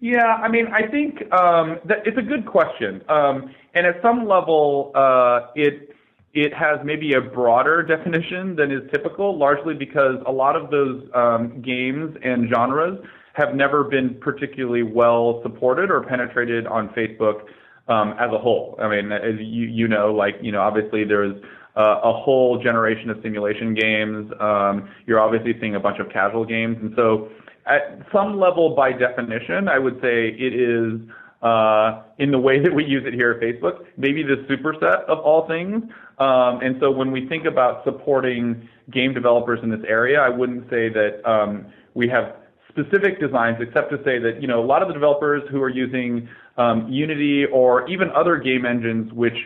Yeah, 0.00 0.26
I 0.26 0.48
mean, 0.48 0.66
I 0.66 0.86
think 0.86 1.22
um, 1.32 1.78
that 1.86 2.06
it's 2.06 2.18
a 2.18 2.22
good 2.22 2.44
question, 2.44 3.02
um, 3.08 3.54
and 3.74 3.86
at 3.86 4.02
some 4.02 4.28
level, 4.28 4.92
uh, 4.94 5.48
it 5.54 5.96
it 6.34 6.52
has 6.52 6.78
maybe 6.84 7.14
a 7.14 7.20
broader 7.20 7.82
definition 7.82 8.56
than 8.56 8.70
is 8.70 8.82
typical, 8.90 9.38
largely 9.38 9.74
because 9.74 10.16
a 10.26 10.32
lot 10.32 10.54
of 10.54 10.70
those 10.70 11.08
um, 11.14 11.62
games 11.62 12.14
and 12.22 12.50
genres 12.52 12.98
have 13.36 13.54
never 13.54 13.84
been 13.84 14.14
particularly 14.14 14.82
well 14.82 15.40
supported 15.42 15.90
or 15.90 16.02
penetrated 16.02 16.66
on 16.66 16.88
Facebook 16.90 17.42
um, 17.86 18.14
as 18.18 18.32
a 18.32 18.38
whole. 18.38 18.78
I 18.80 18.88
mean, 18.88 19.12
as 19.12 19.34
you 19.38 19.66
you 19.66 19.88
know, 19.88 20.12
like 20.14 20.36
you 20.40 20.52
know, 20.52 20.62
obviously 20.62 21.04
there's 21.04 21.36
uh, 21.76 22.00
a 22.02 22.12
whole 22.14 22.62
generation 22.62 23.10
of 23.10 23.18
simulation 23.22 23.74
games. 23.74 24.32
Um, 24.40 24.88
you're 25.06 25.20
obviously 25.20 25.52
seeing 25.60 25.74
a 25.74 25.80
bunch 25.80 25.98
of 26.00 26.08
casual 26.08 26.46
games, 26.46 26.78
and 26.80 26.94
so 26.96 27.28
at 27.66 28.06
some 28.10 28.40
level, 28.40 28.74
by 28.74 28.92
definition, 28.92 29.68
I 29.68 29.78
would 29.78 30.00
say 30.00 30.28
it 30.28 30.54
is 30.54 30.98
uh, 31.42 32.04
in 32.18 32.30
the 32.30 32.38
way 32.38 32.58
that 32.62 32.74
we 32.74 32.86
use 32.86 33.02
it 33.06 33.12
here 33.12 33.32
at 33.32 33.40
Facebook, 33.42 33.84
maybe 33.98 34.22
the 34.22 34.46
superset 34.48 35.04
of 35.08 35.18
all 35.18 35.46
things. 35.46 35.82
Um, 36.18 36.60
and 36.62 36.76
so 36.80 36.90
when 36.90 37.12
we 37.12 37.28
think 37.28 37.44
about 37.44 37.84
supporting 37.84 38.66
game 38.90 39.12
developers 39.12 39.60
in 39.62 39.68
this 39.68 39.84
area, 39.86 40.20
I 40.20 40.30
wouldn't 40.30 40.70
say 40.70 40.88
that 40.88 41.20
um, 41.30 41.66
we 41.92 42.08
have 42.08 42.36
specific 42.76 43.18
designs, 43.20 43.56
except 43.60 43.90
to 43.90 43.98
say 44.04 44.18
that 44.18 44.40
you 44.40 44.48
know 44.48 44.62
a 44.62 44.66
lot 44.66 44.82
of 44.82 44.88
the 44.88 44.94
developers 44.94 45.42
who 45.50 45.62
are 45.62 45.70
using 45.70 46.28
um, 46.58 46.88
Unity 46.88 47.44
or 47.46 47.88
even 47.88 48.10
other 48.10 48.36
game 48.36 48.66
engines, 48.66 49.12
which 49.12 49.36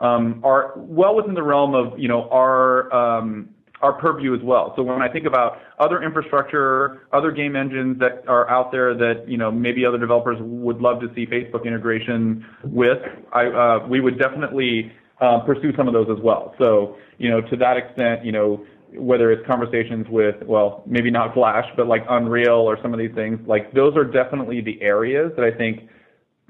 um, 0.00 0.40
are 0.44 0.72
well 0.76 1.14
within 1.14 1.34
the 1.34 1.42
realm 1.42 1.74
of 1.74 1.98
you 1.98 2.08
know 2.08 2.28
our 2.30 2.92
um, 2.94 3.48
our 3.80 3.92
purview 3.92 4.34
as 4.34 4.42
well. 4.42 4.72
So 4.76 4.82
when 4.82 5.02
I 5.02 5.08
think 5.08 5.26
about 5.26 5.58
other 5.78 6.02
infrastructure, 6.02 7.06
other 7.12 7.30
game 7.30 7.54
engines 7.54 7.98
that 8.00 8.24
are 8.26 8.48
out 8.50 8.72
there 8.72 8.94
that 8.94 9.28
you 9.28 9.36
know 9.36 9.50
maybe 9.50 9.84
other 9.84 9.98
developers 9.98 10.38
would 10.40 10.80
love 10.80 11.00
to 11.00 11.08
see 11.14 11.26
Facebook 11.26 11.64
integration 11.64 12.44
with, 12.64 12.98
I, 13.32 13.46
uh, 13.46 13.86
we 13.88 14.00
would 14.00 14.18
definitely 14.18 14.92
uh, 15.20 15.40
pursue 15.40 15.72
some 15.76 15.88
of 15.88 15.94
those 15.94 16.08
as 16.10 16.22
well. 16.22 16.54
So 16.58 16.96
you 17.18 17.30
know 17.30 17.40
to 17.42 17.56
that 17.56 17.76
extent, 17.76 18.24
you 18.24 18.32
know 18.32 18.64
whether 18.94 19.30
it's 19.30 19.46
conversations 19.46 20.06
with 20.08 20.36
well 20.46 20.82
maybe 20.86 21.10
not 21.10 21.34
Flash 21.34 21.66
but 21.76 21.86
like 21.86 22.04
Unreal 22.08 22.60
or 22.68 22.78
some 22.82 22.92
of 22.92 22.98
these 22.98 23.14
things, 23.14 23.38
like 23.46 23.72
those 23.72 23.96
are 23.96 24.04
definitely 24.04 24.60
the 24.60 24.80
areas 24.82 25.32
that 25.36 25.44
I 25.44 25.56
think 25.56 25.88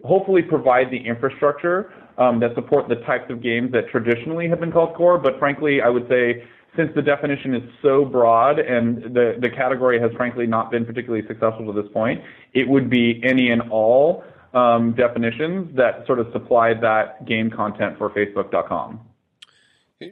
hopefully 0.05 0.43
provide 0.43 0.91
the 0.91 0.99
infrastructure 0.99 1.93
um, 2.19 2.41
that 2.41 2.55
support 2.55 2.89
the 2.89 2.97
types 2.97 3.31
of 3.31 3.43
games 3.43 3.73
that 3.73 3.89
traditionally 3.91 4.49
have 4.49 4.61
been 4.61 4.73
called 4.73 4.95
core. 4.97 5.19
But 5.19 5.39
frankly, 5.39 5.81
I 5.83 5.89
would 5.89 6.09
say 6.09 6.45
since 6.77 6.91
the 6.95 7.03
definition 7.03 7.55
is 7.55 7.63
so 7.83 8.05
broad 8.05 8.59
and 8.59 9.15
the, 9.15 9.37
the 9.41 9.51
category 9.51 10.01
has 10.01 10.13
frankly 10.17 10.47
not 10.47 10.71
been 10.71 10.85
particularly 10.85 11.27
successful 11.27 11.73
to 11.73 11.83
this 11.83 11.91
point, 11.93 12.23
it 12.55 12.69
would 12.69 12.89
be 12.91 13.21
any 13.25 13.51
and 13.51 13.63
all 13.71 14.25
um, 14.55 14.95
definitions 14.95 15.75
that 15.77 16.07
sort 16.07 16.19
of 16.19 16.29
supply 16.33 16.75
that 16.75 17.27
game 17.27 17.51
content 17.51 17.99
for 17.99 18.11
Facebook.com. 18.11 19.01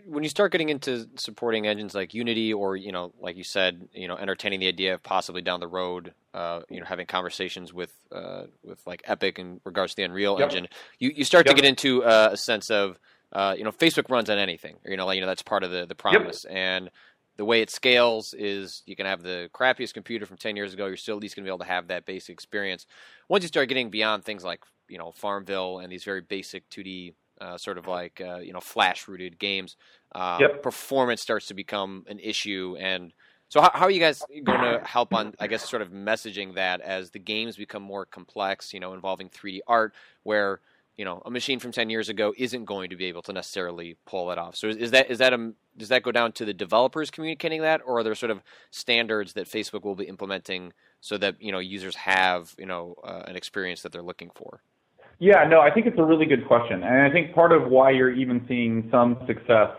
When 0.04 0.24
you 0.24 0.28
start 0.28 0.50
getting 0.50 0.68
into 0.68 1.08
supporting 1.14 1.66
engines 1.66 1.94
like 1.94 2.12
Unity, 2.12 2.52
or 2.52 2.76
you 2.76 2.90
know, 2.90 3.12
like 3.20 3.36
you 3.36 3.44
said, 3.44 3.88
you 3.92 4.08
know, 4.08 4.16
entertaining 4.16 4.58
the 4.58 4.66
idea 4.66 4.94
of 4.94 5.02
possibly 5.02 5.42
down 5.42 5.60
the 5.60 5.68
road, 5.68 6.12
uh, 6.34 6.62
you 6.68 6.80
know, 6.80 6.86
having 6.86 7.06
conversations 7.06 7.72
with 7.72 7.94
uh, 8.10 8.44
with 8.64 8.84
like 8.84 9.02
Epic 9.04 9.38
in 9.38 9.60
regards 9.64 9.92
to 9.92 9.96
the 9.96 10.02
Unreal 10.02 10.38
yep. 10.40 10.50
Engine, 10.50 10.68
you 10.98 11.12
you 11.14 11.24
start 11.24 11.46
yep. 11.46 11.54
to 11.54 11.62
get 11.62 11.68
into 11.68 12.02
uh, 12.02 12.30
a 12.32 12.36
sense 12.36 12.68
of 12.68 12.98
uh, 13.32 13.54
you 13.56 13.64
know, 13.64 13.72
Facebook 13.72 14.10
runs 14.10 14.30
on 14.30 14.38
anything. 14.38 14.76
You 14.84 14.96
know, 14.96 15.06
like, 15.06 15.16
you 15.16 15.20
know 15.20 15.26
that's 15.26 15.42
part 15.42 15.62
of 15.62 15.70
the 15.70 15.86
the 15.86 15.94
promise. 15.94 16.44
Yep. 16.48 16.56
And 16.56 16.90
the 17.36 17.44
way 17.44 17.60
it 17.60 17.70
scales 17.70 18.34
is 18.36 18.82
you 18.86 18.96
can 18.96 19.06
have 19.06 19.22
the 19.22 19.50
crappiest 19.52 19.94
computer 19.94 20.24
from 20.24 20.38
10 20.38 20.56
years 20.56 20.72
ago. 20.72 20.86
You're 20.86 20.96
still 20.96 21.16
at 21.16 21.22
least 21.22 21.36
going 21.36 21.44
to 21.44 21.48
be 21.48 21.50
able 21.50 21.64
to 21.64 21.70
have 21.70 21.88
that 21.88 22.06
basic 22.06 22.32
experience. 22.32 22.86
Once 23.28 23.44
you 23.44 23.48
start 23.48 23.68
getting 23.68 23.90
beyond 23.90 24.24
things 24.24 24.42
like 24.42 24.62
you 24.88 24.98
know 24.98 25.12
Farmville 25.12 25.78
and 25.80 25.92
these 25.92 26.04
very 26.04 26.22
basic 26.22 26.68
2D 26.70 27.14
uh, 27.40 27.56
sort 27.58 27.78
of 27.78 27.86
like 27.86 28.20
uh, 28.20 28.38
you 28.38 28.52
know 28.52 28.60
flash 28.60 29.08
rooted 29.08 29.38
games, 29.38 29.76
uh, 30.14 30.38
yep. 30.40 30.62
performance 30.62 31.20
starts 31.20 31.46
to 31.46 31.54
become 31.54 32.04
an 32.08 32.18
issue. 32.18 32.76
And 32.78 33.12
so, 33.48 33.60
how, 33.60 33.70
how, 33.72 33.84
are 33.84 33.90
you 33.90 34.00
guys 34.00 34.22
going 34.44 34.60
to 34.60 34.80
help 34.84 35.14
on, 35.14 35.34
I 35.38 35.46
guess, 35.46 35.68
sort 35.68 35.82
of 35.82 35.90
messaging 35.90 36.54
that 36.56 36.80
as 36.80 37.10
the 37.10 37.18
games 37.18 37.56
become 37.56 37.82
more 37.82 38.04
complex? 38.04 38.72
You 38.72 38.80
know, 38.80 38.92
involving 38.92 39.28
3D 39.28 39.60
art, 39.66 39.94
where 40.22 40.60
you 40.96 41.04
know 41.04 41.22
a 41.24 41.30
machine 41.30 41.58
from 41.58 41.72
10 41.72 41.90
years 41.90 42.08
ago 42.08 42.32
isn't 42.36 42.64
going 42.64 42.90
to 42.90 42.96
be 42.96 43.06
able 43.06 43.22
to 43.22 43.32
necessarily 43.32 43.96
pull 44.06 44.30
it 44.30 44.38
off 44.38 44.56
so 44.56 44.68
is, 44.68 44.76
is 44.76 44.90
that 44.92 45.10
is 45.10 45.18
that 45.18 45.32
a 45.32 45.52
does 45.76 45.88
that 45.88 46.02
go 46.02 46.10
down 46.10 46.32
to 46.32 46.44
the 46.44 46.54
developers 46.54 47.10
communicating 47.10 47.60
that 47.60 47.80
or 47.86 47.98
are 47.98 48.02
there 48.02 48.14
sort 48.14 48.30
of 48.30 48.42
standards 48.70 49.34
that 49.34 49.46
facebook 49.46 49.82
will 49.82 49.94
be 49.94 50.04
implementing 50.04 50.72
so 51.00 51.18
that 51.18 51.40
you 51.40 51.52
know 51.52 51.58
users 51.58 51.96
have 51.96 52.54
you 52.58 52.66
know 52.66 52.94
uh, 53.04 53.22
an 53.26 53.36
experience 53.36 53.82
that 53.82 53.92
they're 53.92 54.02
looking 54.02 54.30
for 54.34 54.62
yeah 55.18 55.44
no 55.48 55.60
i 55.60 55.70
think 55.70 55.86
it's 55.86 55.98
a 55.98 56.04
really 56.04 56.26
good 56.26 56.46
question 56.46 56.82
and 56.82 57.02
i 57.02 57.10
think 57.10 57.34
part 57.34 57.52
of 57.52 57.68
why 57.70 57.90
you're 57.90 58.12
even 58.12 58.44
seeing 58.48 58.88
some 58.90 59.16
success 59.26 59.70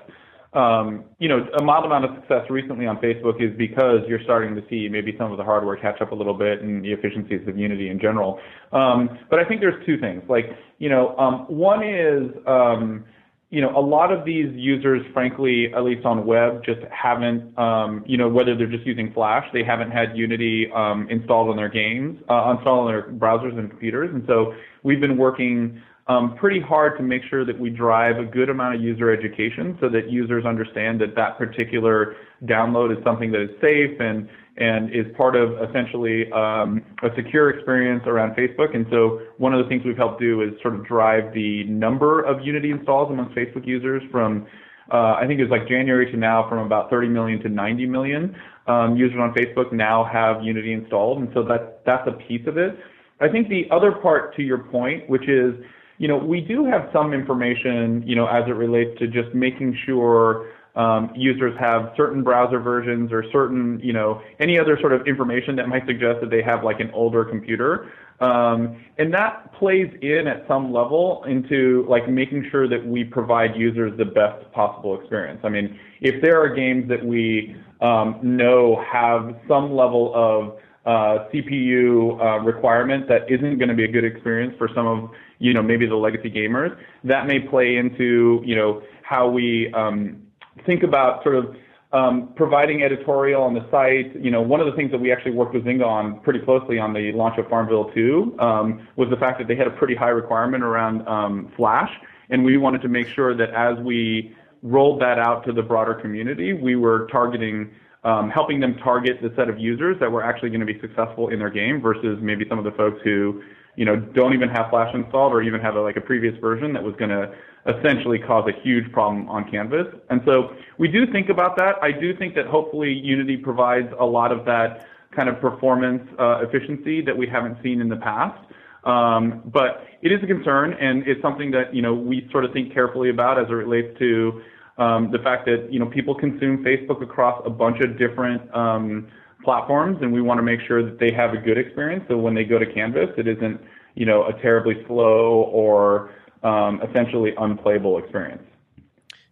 um, 0.54 1.06
you 1.20 1.28
know, 1.28 1.46
a 1.60 1.64
mild 1.64 1.86
amount 1.86 2.06
of 2.06 2.16
success 2.16 2.50
recently 2.50 2.88
on 2.88 2.98
Facebook 2.98 3.42
is 3.42 3.56
because 3.58 4.00
you're 4.08 4.24
starting 4.24 4.56
to 4.56 4.62
see 4.70 4.88
maybe 4.90 5.14
some 5.18 5.32
of 5.32 5.38
the 5.38 5.44
hardware 5.44 5.76
catch 5.76 6.02
up 6.02 6.12
a 6.12 6.16
little 6.16 6.34
bit 6.34 6.62
and 6.62 6.84
the 6.84 6.92
efficiencies 6.92 7.48
of 7.48 7.58
Unity 7.58 7.90
in 7.90 8.00
general. 8.00 8.40
Um, 8.72 9.20
but 9.30 9.40
I 9.40 9.46
think 9.46 9.62
there's 9.62 9.86
two 9.86 10.00
things. 10.00 10.24
Like, 10.28 10.46
you 10.80 10.90
know, 10.90 11.16
um, 11.18 11.46
one 11.48 11.84
is, 11.84 12.32
um, 12.48 13.06
you 13.50 13.62
know, 13.62 13.78
a 13.78 13.80
lot 13.80 14.12
of 14.12 14.26
these 14.26 14.54
users, 14.54 15.02
frankly, 15.14 15.74
at 15.74 15.84
least 15.84 16.06
on 16.06 16.26
web, 16.26 16.64
just 16.66 16.82
haven't, 16.92 17.58
um, 17.58 18.04
you 18.06 18.18
know, 18.18 18.28
whether 18.28 18.58
they're 18.58 18.68
just 18.68 18.86
using 18.86 19.14
Flash, 19.14 19.46
they 19.54 19.64
haven't 19.64 19.92
had 19.92 20.18
Unity 20.18 20.70
um, 20.76 21.08
installed 21.10 21.50
on 21.50 21.56
their 21.56 21.70
games, 21.70 22.20
uh, 22.30 22.54
installed 22.58 22.88
on 22.88 22.88
their 22.88 23.04
browsers 23.14 23.58
and 23.58 23.70
computers. 23.70 24.10
And 24.14 24.24
so 24.28 24.54
we've 24.84 25.00
been 25.00 25.18
working 25.18 25.82
um, 26.08 26.36
pretty 26.38 26.62
hard 26.62 26.98
to 26.98 27.04
make 27.04 27.22
sure 27.30 27.46
that 27.46 27.60
we 27.60 27.70
drive 27.70 28.18
a 28.18 28.24
good 28.24 28.50
amount 28.50 28.76
of 28.76 28.82
user 28.82 29.12
education 29.12 29.78
so 29.82 29.90
that 29.90 30.10
users 30.10 30.46
understand 30.46 31.02
that 31.02 31.16
that 31.16 31.38
particular 31.38 32.16
download 32.46 32.98
is 32.98 33.04
something 33.04 33.32
that 33.32 33.42
is 33.42 33.50
safe 33.62 34.00
and 34.00 34.30
and 34.60 34.90
is 34.90 35.06
part 35.16 35.36
of 35.36 35.52
essentially 35.70 36.32
um, 36.32 36.82
a 37.04 37.10
secure 37.16 37.52
experience 37.52 38.02
around 38.08 38.36
Facebook. 38.36 38.74
And 38.74 38.88
so 38.90 39.22
one 39.38 39.54
of 39.54 39.64
the 39.64 39.70
things 39.70 39.84
we've 39.86 39.98
helped 39.98 40.20
do 40.20 40.42
is 40.42 40.50
sort 40.64 40.74
of 40.74 40.84
drive 40.84 41.32
the 41.34 41.64
number 41.66 42.24
of 42.24 42.44
Unity 42.44 42.72
installs 42.72 43.12
amongst 43.12 43.36
Facebook 43.36 43.68
users 43.68 44.02
from 44.12 44.48
uh, 44.92 45.16
I 45.20 45.26
think 45.28 45.40
it 45.40 45.44
was 45.44 45.52
like 45.52 45.68
January 45.68 46.10
to 46.12 46.18
now 46.18 46.48
from 46.48 46.60
about 46.60 46.90
30 46.90 47.10
million 47.10 47.40
to 47.42 47.50
90 47.50 47.86
million 47.88 48.36
um, 48.68 48.96
users 48.96 49.20
on 49.20 49.34
Facebook 49.34 49.74
now 49.74 50.08
have 50.12 50.44
Unity 50.44 50.74
installed, 50.74 51.20
and 51.20 51.30
so 51.34 51.44
that 51.44 51.82
that's 51.86 52.08
a 52.08 52.14
piece 52.28 52.48
of 52.48 52.58
it. 52.58 52.78
I 53.20 53.28
think 53.28 53.50
the 53.50 53.64
other 53.70 53.92
part 53.92 54.36
to 54.38 54.44
your 54.44 54.60
point, 54.60 55.10
which 55.10 55.28
is 55.28 55.54
you 55.98 56.08
know, 56.08 56.18
we 56.18 56.42
do 56.42 56.66
have 56.66 56.90
some 56.94 57.14
information, 57.14 58.04
you 58.06 58.16
know, 58.16 58.28
as 58.28 58.48
it 58.48 58.52
relates 58.52 58.98
to 59.00 59.08
just 59.08 59.34
making 59.34 59.78
sure 59.86 60.48
um, 60.76 61.12
users 61.16 61.58
have 61.60 61.92
certain 61.98 62.24
browser 62.24 62.60
versions 62.60 63.12
or 63.12 63.24
certain, 63.32 63.80
you 63.84 63.94
know, 63.94 64.22
any 64.40 64.60
other 64.60 64.78
sort 64.80 64.94
of 64.94 65.08
information 65.08 65.56
that 65.56 65.68
might 65.68 65.88
suggest 65.88 66.22
that 66.22 66.30
they 66.30 66.44
have 66.44 66.64
like 66.64 66.80
an 66.80 66.92
older 66.92 67.26
computer. 67.26 67.92
Um, 68.20 68.84
and 69.00 69.12
that 69.14 69.54
plays 69.58 69.92
in 70.02 70.28
at 70.28 70.48
some 70.48 70.72
level 70.72 71.24
into 71.28 71.86
like 71.90 72.08
making 72.08 72.48
sure 72.52 72.68
that 72.68 72.86
we 72.86 73.04
provide 73.04 73.56
users 73.56 73.98
the 73.98 74.06
best 74.06 74.52
possible 74.52 75.00
experience. 75.00 75.40
I 75.44 75.50
mean, 75.50 75.80
if 76.02 76.22
there 76.22 76.40
are 76.42 76.54
games 76.54 76.88
that 76.90 77.04
we 77.04 77.56
um, 77.82 78.20
know 78.22 78.84
have 78.92 79.36
some 79.48 79.76
level 79.76 80.12
of 80.14 80.60
uh, 80.88 81.28
CPU 81.34 82.20
uh, 82.20 82.40
requirement 82.40 83.10
that 83.10 83.30
isn't 83.30 83.58
going 83.58 83.68
to 83.68 83.76
be 83.76 83.84
a 83.84 83.92
good 83.92 84.06
experience 84.06 84.56
for 84.58 84.70
some 84.74 84.88
of 84.88 85.10
you 85.40 85.54
know 85.54 85.62
maybe 85.62 85.86
the 85.86 85.96
legacy 85.96 86.32
gamers. 86.32 86.76
That 87.04 87.28
may 87.28 87.40
play 87.40 87.76
into 87.76 88.42
you 88.46 88.56
know 88.56 88.82
how 89.04 89.30
we 89.30 89.72
um, 89.74 90.24
think 90.66 90.84
about 90.84 91.24
sort 91.24 91.36
of 91.36 91.56
um, 91.92 92.34
providing 92.36 92.84
editorial 92.84 93.44
on 93.44 93.54
the 93.54 93.66
site. 93.70 94.16
You 94.16 94.32
know, 94.32 94.42
one 94.42 94.62
of 94.62 94.66
the 94.66 94.74
things 94.74 94.92
that 94.92 95.00
we 95.00 95.12
actually 95.12 95.32
worked 95.32 95.54
with 95.54 95.66
Zynga 95.66 95.86
on 95.86 96.22
pretty 96.22 96.40
closely 96.40 96.80
on 96.80 96.94
the 96.94 97.12
launch 97.14 97.38
of 97.38 97.48
Farmville 97.50 97.92
2 97.94 98.38
um, 98.40 98.88
was 98.96 99.10
the 99.10 99.18
fact 99.18 99.40
that 99.40 99.48
they 99.50 99.56
had 99.56 99.68
a 99.68 99.72
pretty 99.72 99.96
high 99.96 100.10
requirement 100.10 100.64
around 100.64 101.06
um, 101.08 101.52
Flash, 101.58 101.92
and 102.30 102.46
we 102.46 102.58
wanted 102.58 102.82
to 102.82 102.88
make 102.88 103.08
sure 103.10 103.36
that 103.36 103.50
as 103.50 103.78
we 103.84 104.34
rolled 104.64 105.02
that 105.02 105.20
out 105.20 105.46
to 105.46 105.52
the 105.52 105.62
broader 105.62 105.94
community, 105.94 106.54
we 106.54 106.76
were 106.76 107.08
targeting 107.12 107.72
um, 108.08 108.30
helping 108.30 108.62
them 108.62 108.76
target 108.82 109.18
the 109.22 109.34
set 109.36 109.50
of 109.50 109.60
users 109.60 109.98
that 110.00 110.10
were 110.10 110.24
actually 110.24 110.50
going 110.50 110.62
to 110.62 110.66
be 110.66 110.80
successful 110.80 111.28
in 111.28 111.40
their 111.40 111.50
game 111.50 111.82
versus 111.82 112.18
maybe 112.22 112.46
some 112.48 112.58
of 112.58 112.64
the 112.64 112.72
folks 112.72 113.02
who, 113.04 113.44
you 113.76 113.84
know, 113.84 113.98
don't 113.98 114.34
even 114.34 114.48
have 114.48 114.70
Flash 114.70 114.96
installed 114.96 115.34
or 115.34 115.42
even 115.42 115.60
have 115.60 115.76
a, 115.76 115.82
like 115.82 115.98
a 115.98 116.02
previous 116.02 116.34
version 116.40 116.72
that 116.72 116.82
was 116.82 116.96
going 116.96 117.10
to 117.10 117.36
essentially 117.68 118.18
cause 118.18 118.48
a 118.48 118.64
huge 118.64 118.90
problem 118.94 119.28
on 119.28 119.52
Canvas. 119.52 119.88
And 120.10 120.22
so 120.24 120.56
we 120.78 120.88
do 120.88 121.12
think 121.12 121.28
about 121.28 121.58
that. 121.58 121.76
I 121.82 121.92
do 121.92 122.16
think 122.16 122.34
that 122.36 122.46
hopefully 122.46 122.94
Unity 122.94 123.36
provides 123.36 123.90
a 124.00 124.06
lot 124.06 124.32
of 124.32 124.46
that 124.46 124.88
kind 125.14 125.28
of 125.28 125.42
performance 125.42 126.08
uh, 126.18 126.46
efficiency 126.48 127.02
that 127.02 127.18
we 127.18 127.28
haven't 127.28 127.58
seen 127.62 127.82
in 127.82 127.90
the 127.90 127.98
past. 127.98 128.40
Um, 128.86 129.42
but 129.52 129.84
it 130.02 130.14
is 130.14 130.24
a 130.24 130.28
concern, 130.28 130.74
and 130.80 131.06
it's 131.06 131.22
something 131.22 131.52
that 131.52 131.76
you 131.76 131.82
know 131.82 131.94
we 131.94 132.30
sort 132.32 132.46
of 132.46 132.54
think 132.54 132.74
carefully 132.74 133.10
about 133.10 133.38
as 133.38 133.50
it 133.50 133.54
relates 133.54 134.00
to 134.00 134.42
um, 134.78 135.12
the 135.12 135.20
fact 135.20 135.46
that 135.46 135.68
you 135.72 135.80
know 135.80 135.88
people 135.88 136.14
consume 136.14 136.64
Facebook 136.64 137.02
across 137.02 137.42
a 137.46 137.50
bunch 137.50 137.82
of 137.82 137.98
different 137.98 138.54
um, 138.56 139.08
platforms, 139.44 139.98
and 140.02 140.14
we 140.14 140.22
want 140.22 140.38
to 140.38 140.44
make 140.44 140.60
sure 140.68 140.84
that 140.84 141.00
they 141.00 141.12
have 141.12 141.34
a 141.34 141.38
good 141.38 141.58
experience. 141.58 142.06
So 142.08 142.18
when 142.18 142.36
they 142.36 142.44
go 142.44 142.60
to 142.60 142.66
Canvas, 142.66 143.10
it 143.18 143.28
isn't 143.28 143.60
you 143.96 144.06
know 144.06 144.28
a 144.28 144.34
terribly 144.42 144.84
slow 144.88 145.50
or 145.52 146.12
um, 146.44 146.82
essentially 146.82 147.34
unplayable 147.38 147.98
experience. 147.98 148.44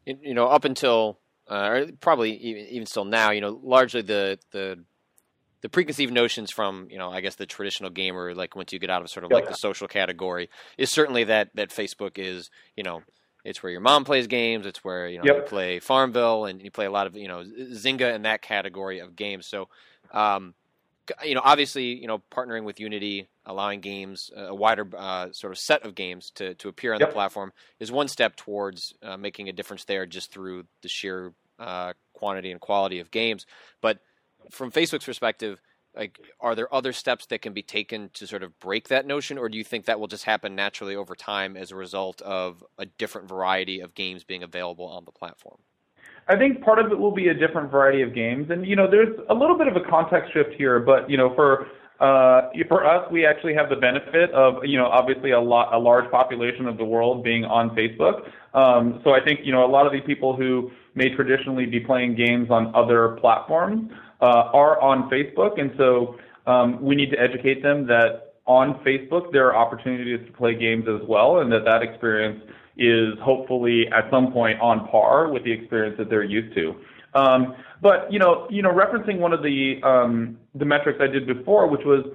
You 0.05 0.33
know, 0.33 0.47
up 0.47 0.65
until 0.65 1.19
uh, 1.47 1.85
probably 1.99 2.35
even, 2.37 2.65
even 2.67 2.85
still 2.85 3.05
now, 3.05 3.31
you 3.31 3.41
know, 3.41 3.59
largely 3.63 4.01
the 4.01 4.39
the 4.51 4.83
the 5.61 5.69
preconceived 5.69 6.13
notions 6.13 6.51
from 6.51 6.87
you 6.89 6.97
know 6.97 7.09
I 7.09 7.21
guess 7.21 7.35
the 7.35 7.45
traditional 7.45 7.89
gamer, 7.89 8.33
like 8.33 8.55
once 8.55 8.73
you 8.73 8.79
get 8.79 8.89
out 8.89 9.01
of 9.01 9.09
sort 9.09 9.25
of 9.25 9.31
like 9.31 9.47
the 9.47 9.55
social 9.55 9.87
category, 9.87 10.49
is 10.77 10.91
certainly 10.91 11.23
that 11.25 11.49
that 11.55 11.69
Facebook 11.69 12.17
is 12.17 12.49
you 12.75 12.83
know 12.83 13.01
it's 13.45 13.61
where 13.61 13.71
your 13.71 13.81
mom 13.81 14.03
plays 14.03 14.27
games. 14.27 14.65
It's 14.65 14.83
where 14.83 15.07
you 15.07 15.19
know 15.19 15.23
yep. 15.23 15.35
you 15.35 15.41
play 15.43 15.79
Farmville 15.79 16.45
and 16.45 16.61
you 16.61 16.71
play 16.71 16.85
a 16.85 16.91
lot 16.91 17.07
of 17.07 17.15
you 17.15 17.27
know 17.27 17.43
Zynga 17.43 18.13
in 18.13 18.23
that 18.23 18.41
category 18.41 18.99
of 18.99 19.15
games. 19.15 19.45
So, 19.45 19.69
um, 20.11 20.55
you 21.23 21.35
know, 21.35 21.41
obviously, 21.43 21.99
you 21.99 22.07
know, 22.07 22.21
partnering 22.31 22.63
with 22.63 22.79
Unity, 22.79 23.29
allowing 23.45 23.81
games 23.81 24.31
a 24.35 24.53
wider 24.53 24.87
uh, 24.97 25.31
sort 25.31 25.53
of 25.53 25.59
set 25.59 25.85
of 25.85 25.93
games 25.93 26.31
to 26.35 26.55
to 26.55 26.69
appear 26.69 26.93
on 26.93 26.99
yep. 26.99 27.09
the 27.09 27.13
platform 27.13 27.53
is 27.79 27.91
one 27.91 28.07
step 28.07 28.35
towards 28.35 28.93
uh, 29.03 29.15
making 29.15 29.47
a 29.47 29.53
difference 29.53 29.85
there, 29.85 30.07
just 30.07 30.31
through 30.31 30.63
the 30.81 30.89
sheer 30.89 31.31
uh, 31.59 31.93
quantity 32.13 32.51
and 32.51 32.59
quality 32.59 32.99
of 32.99 33.11
games. 33.11 33.45
But 33.79 33.99
from 34.49 34.71
Facebook's 34.71 35.05
perspective 35.05 35.61
like 35.95 36.19
are 36.39 36.55
there 36.55 36.73
other 36.73 36.93
steps 36.93 37.25
that 37.27 37.41
can 37.41 37.53
be 37.53 37.61
taken 37.61 38.09
to 38.13 38.27
sort 38.27 38.43
of 38.43 38.59
break 38.59 38.87
that 38.87 39.05
notion 39.05 39.37
or 39.37 39.49
do 39.49 39.57
you 39.57 39.63
think 39.63 39.85
that 39.85 39.99
will 39.99 40.07
just 40.07 40.23
happen 40.23 40.55
naturally 40.55 40.95
over 40.95 41.15
time 41.15 41.55
as 41.55 41.71
a 41.71 41.75
result 41.75 42.21
of 42.21 42.63
a 42.77 42.85
different 42.85 43.27
variety 43.27 43.79
of 43.79 43.95
games 43.95 44.23
being 44.23 44.43
available 44.43 44.85
on 44.85 45.05
the 45.05 45.11
platform 45.11 45.57
I 46.27 46.35
think 46.37 46.61
part 46.61 46.79
of 46.79 46.91
it 46.91 46.97
will 46.97 47.13
be 47.13 47.27
a 47.27 47.33
different 47.33 47.69
variety 47.69 48.01
of 48.01 48.15
games, 48.15 48.49
and 48.49 48.65
you 48.65 48.75
know, 48.75 48.89
there's 48.89 49.15
a 49.29 49.33
little 49.33 49.57
bit 49.57 49.67
of 49.67 49.75
a 49.75 49.81
context 49.87 50.33
shift 50.33 50.53
here. 50.57 50.79
But 50.79 51.07
you 51.07 51.17
know, 51.17 51.35
for 51.35 51.67
uh, 51.99 52.49
for 52.67 52.83
us, 52.85 53.09
we 53.11 53.25
actually 53.25 53.53
have 53.53 53.69
the 53.69 53.75
benefit 53.75 54.31
of 54.31 54.65
you 54.65 54.77
know, 54.77 54.87
obviously 54.87 55.31
a 55.31 55.39
lot, 55.39 55.73
a 55.73 55.77
large 55.77 56.09
population 56.09 56.67
of 56.67 56.77
the 56.77 56.83
world 56.83 57.23
being 57.23 57.45
on 57.45 57.69
Facebook. 57.75 58.31
Um, 58.53 59.01
so 59.03 59.11
I 59.11 59.23
think 59.23 59.41
you 59.43 59.51
know, 59.51 59.63
a 59.65 59.69
lot 59.69 59.85
of 59.85 59.93
these 59.93 60.03
people 60.05 60.35
who 60.35 60.71
may 60.95 61.09
traditionally 61.15 61.67
be 61.67 61.79
playing 61.79 62.15
games 62.15 62.49
on 62.49 62.73
other 62.73 63.17
platforms 63.21 63.91
uh, 64.21 64.49
are 64.53 64.81
on 64.81 65.09
Facebook, 65.09 65.59
and 65.59 65.71
so 65.77 66.15
um, 66.47 66.81
we 66.81 66.95
need 66.95 67.11
to 67.11 67.19
educate 67.19 67.61
them 67.61 67.87
that 67.87 68.33
on 68.45 68.75
Facebook 68.85 69.31
there 69.31 69.47
are 69.47 69.55
opportunities 69.55 70.25
to 70.25 70.33
play 70.33 70.55
games 70.55 70.85
as 70.87 71.07
well, 71.07 71.39
and 71.39 71.51
that 71.51 71.65
that 71.65 71.81
experience 71.81 72.41
is 72.77 73.17
hopefully 73.21 73.85
at 73.95 74.09
some 74.11 74.31
point 74.31 74.59
on 74.59 74.87
par 74.87 75.31
with 75.31 75.43
the 75.43 75.51
experience 75.51 75.95
that 75.97 76.09
they're 76.09 76.23
used 76.23 76.53
to. 76.55 76.75
Um, 77.13 77.55
but 77.81 78.11
you 78.11 78.19
know, 78.19 78.47
you 78.49 78.61
know, 78.61 78.71
referencing 78.71 79.19
one 79.19 79.33
of 79.33 79.41
the 79.41 79.81
um, 79.83 80.37
the 80.53 80.65
metrics 80.65 80.99
I 81.01 81.07
did 81.07 81.25
before, 81.25 81.67
which 81.67 81.85
was 81.85 82.05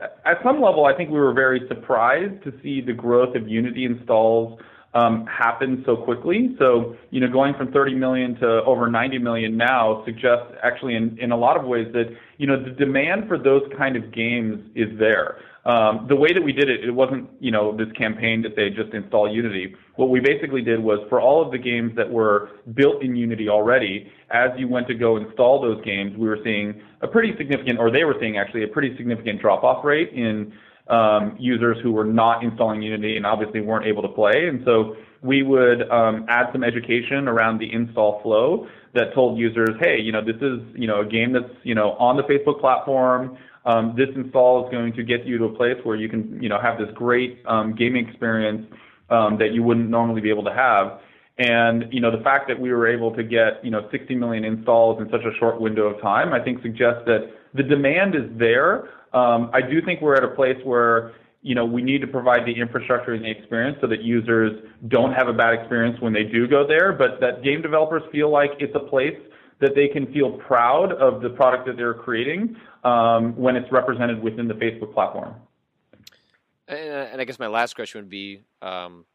at 0.00 0.38
some 0.42 0.60
level, 0.60 0.84
I 0.84 0.94
think 0.94 1.10
we 1.10 1.18
were 1.18 1.32
very 1.32 1.62
surprised 1.68 2.42
to 2.44 2.52
see 2.62 2.80
the 2.80 2.92
growth 2.92 3.34
of 3.34 3.48
Unity 3.48 3.84
installs 3.84 4.60
um, 4.96 5.26
happen 5.26 5.82
so 5.84 5.94
quickly. 5.94 6.56
So, 6.58 6.96
you 7.10 7.20
know, 7.20 7.30
going 7.30 7.54
from 7.54 7.70
30 7.70 7.94
million 7.94 8.34
to 8.36 8.62
over 8.64 8.90
90 8.90 9.18
million 9.18 9.56
now 9.56 10.02
suggests 10.06 10.54
actually 10.62 10.94
in, 10.96 11.32
a 11.32 11.36
lot 11.36 11.58
of 11.58 11.66
ways 11.66 11.88
that, 11.92 12.16
you 12.38 12.46
know, 12.46 12.62
the 12.62 12.70
demand 12.70 13.28
for 13.28 13.36
those 13.36 13.62
kind 13.76 13.96
of 13.96 14.10
games 14.10 14.58
is 14.74 14.98
there. 14.98 15.36
Um, 15.66 16.06
the 16.08 16.16
way 16.16 16.32
that 16.32 16.42
we 16.42 16.52
did 16.52 16.70
it, 16.70 16.84
it 16.84 16.92
wasn't, 16.92 17.28
you 17.40 17.50
know, 17.50 17.76
this 17.76 17.90
campaign 17.98 18.42
to 18.44 18.50
say 18.54 18.70
just 18.70 18.94
install 18.94 19.30
Unity. 19.30 19.74
What 19.96 20.08
we 20.08 20.20
basically 20.20 20.62
did 20.62 20.80
was 20.80 21.00
for 21.10 21.20
all 21.20 21.44
of 21.44 21.50
the 21.50 21.58
games 21.58 21.94
that 21.96 22.10
were 22.10 22.50
built 22.72 23.02
in 23.02 23.16
Unity 23.16 23.48
already, 23.50 24.10
as 24.30 24.50
you 24.56 24.68
went 24.68 24.86
to 24.86 24.94
go 24.94 25.16
install 25.16 25.60
those 25.60 25.84
games, 25.84 26.16
we 26.16 26.28
were 26.28 26.38
seeing 26.42 26.80
a 27.02 27.08
pretty 27.08 27.36
significant, 27.36 27.80
or 27.80 27.90
they 27.90 28.04
were 28.04 28.14
seeing 28.18 28.38
actually 28.38 28.62
a 28.62 28.68
pretty 28.68 28.96
significant 28.96 29.42
drop-off 29.42 29.84
rate 29.84 30.10
in 30.12 30.52
um, 30.88 31.36
users 31.38 31.78
who 31.82 31.92
were 31.92 32.04
not 32.04 32.42
installing 32.44 32.82
Unity 32.82 33.16
and 33.16 33.26
obviously 33.26 33.60
weren't 33.60 33.86
able 33.86 34.02
to 34.02 34.08
play. 34.08 34.48
And 34.48 34.62
so 34.64 34.96
we 35.22 35.42
would 35.42 35.90
um, 35.90 36.26
add 36.28 36.46
some 36.52 36.62
education 36.62 37.28
around 37.28 37.58
the 37.58 37.72
install 37.72 38.20
flow 38.22 38.68
that 38.94 39.12
told 39.14 39.38
users, 39.38 39.70
hey, 39.80 39.98
you 40.00 40.12
know, 40.12 40.24
this 40.24 40.36
is, 40.36 40.60
you 40.74 40.86
know, 40.86 41.00
a 41.00 41.06
game 41.06 41.32
that's, 41.32 41.52
you 41.64 41.74
know, 41.74 41.92
on 41.92 42.16
the 42.16 42.22
Facebook 42.22 42.60
platform. 42.60 43.36
Um, 43.64 43.94
this 43.96 44.08
install 44.14 44.64
is 44.64 44.70
going 44.70 44.92
to 44.92 45.02
get 45.02 45.26
you 45.26 45.38
to 45.38 45.44
a 45.44 45.56
place 45.56 45.76
where 45.82 45.96
you 45.96 46.08
can, 46.08 46.40
you 46.40 46.48
know, 46.48 46.60
have 46.60 46.78
this 46.78 46.88
great 46.94 47.42
um, 47.46 47.74
gaming 47.74 48.08
experience 48.08 48.66
um, 49.10 49.38
that 49.38 49.52
you 49.52 49.62
wouldn't 49.62 49.88
normally 49.88 50.20
be 50.20 50.30
able 50.30 50.44
to 50.44 50.54
have. 50.54 51.00
And 51.38 51.92
you 51.92 52.00
know, 52.00 52.16
the 52.16 52.22
fact 52.22 52.48
that 52.48 52.58
we 52.58 52.72
were 52.72 52.88
able 52.88 53.14
to 53.14 53.22
get 53.22 53.62
you 53.62 53.70
know 53.70 53.88
60 53.90 54.14
million 54.14 54.44
installs 54.44 55.00
in 55.00 55.10
such 55.10 55.20
a 55.20 55.36
short 55.38 55.60
window 55.60 55.82
of 55.82 56.00
time, 56.00 56.32
I 56.32 56.42
think 56.42 56.62
suggests 56.62 57.02
that 57.06 57.30
the 57.54 57.62
demand 57.62 58.14
is 58.14 58.22
there. 58.38 58.88
Um, 59.16 59.50
I 59.54 59.62
do 59.62 59.80
think 59.80 60.02
we're 60.02 60.14
at 60.14 60.24
a 60.24 60.34
place 60.34 60.58
where 60.62 61.12
you 61.40 61.54
know 61.54 61.64
we 61.64 61.80
need 61.82 62.00
to 62.02 62.06
provide 62.06 62.44
the 62.44 62.52
infrastructure 62.52 63.14
and 63.14 63.24
the 63.24 63.30
experience 63.30 63.78
so 63.80 63.86
that 63.86 64.02
users 64.02 64.52
don't 64.88 65.12
have 65.14 65.28
a 65.28 65.32
bad 65.32 65.54
experience 65.54 65.98
when 66.00 66.12
they 66.12 66.24
do 66.24 66.46
go 66.46 66.66
there, 66.66 66.92
but 66.92 67.18
that 67.20 67.42
game 67.42 67.62
developers 67.62 68.02
feel 68.12 68.30
like 68.30 68.50
it's 68.58 68.74
a 68.74 68.86
place 68.90 69.16
that 69.60 69.74
they 69.74 69.88
can 69.88 70.12
feel 70.12 70.32
proud 70.32 70.92
of 70.92 71.22
the 71.22 71.30
product 71.30 71.66
that 71.66 71.78
they're 71.78 71.94
creating 71.94 72.56
um, 72.84 73.34
when 73.36 73.56
it's 73.56 73.72
represented 73.72 74.22
within 74.22 74.46
the 74.48 74.54
Facebook 74.54 74.92
platform. 74.92 75.34
And, 76.68 77.20
I 77.20 77.24
guess 77.24 77.38
my 77.38 77.46
last 77.46 77.74
question 77.74 78.02
would 78.02 78.10
be, 78.10 78.42
um, 78.60 79.06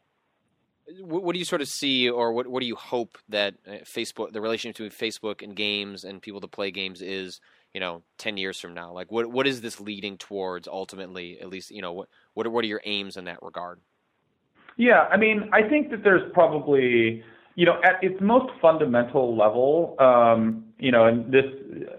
what, 0.99 1.33
do 1.33 1.37
you 1.37 1.45
sort 1.45 1.61
of 1.61 1.67
see, 1.67 2.09
or 2.09 2.33
what, 2.33 2.47
what 2.47 2.61
do 2.61 2.65
you 2.65 2.75
hope 2.75 3.19
that 3.29 3.55
uh, 3.67 3.71
Facebook, 3.83 4.31
the 4.31 4.41
relationship 4.41 4.89
between 4.89 5.11
Facebook 5.11 5.43
and 5.43 5.55
games 5.55 6.05
and 6.05 6.21
people 6.21 6.41
to 6.41 6.47
play 6.47 6.71
games 6.71 7.03
is, 7.03 7.39
you 7.73 7.79
know, 7.79 8.03
ten 8.17 8.37
years 8.37 8.59
from 8.59 8.73
now? 8.73 8.91
Like, 8.91 9.11
what 9.11 9.27
what 9.27 9.47
is 9.47 9.61
this 9.61 9.79
leading 9.79 10.17
towards 10.17 10.67
ultimately? 10.67 11.39
At 11.39 11.49
least, 11.49 11.71
you 11.71 11.81
know, 11.81 11.93
what 11.93 12.09
what 12.33 12.45
are, 12.45 12.49
what 12.49 12.63
are 12.63 12.67
your 12.67 12.81
aims 12.85 13.17
in 13.17 13.25
that 13.25 13.41
regard? 13.41 13.79
Yeah, 14.77 15.07
I 15.11 15.17
mean, 15.17 15.49
I 15.51 15.67
think 15.67 15.91
that 15.91 16.03
there's 16.03 16.31
probably 16.33 17.23
you 17.55 17.65
know, 17.65 17.79
at 17.83 18.03
its 18.03 18.19
most 18.21 18.51
fundamental 18.61 19.35
level, 19.37 19.95
um, 19.99 20.65
you 20.79 20.91
know, 20.91 21.05
and 21.05 21.31
this 21.31 21.45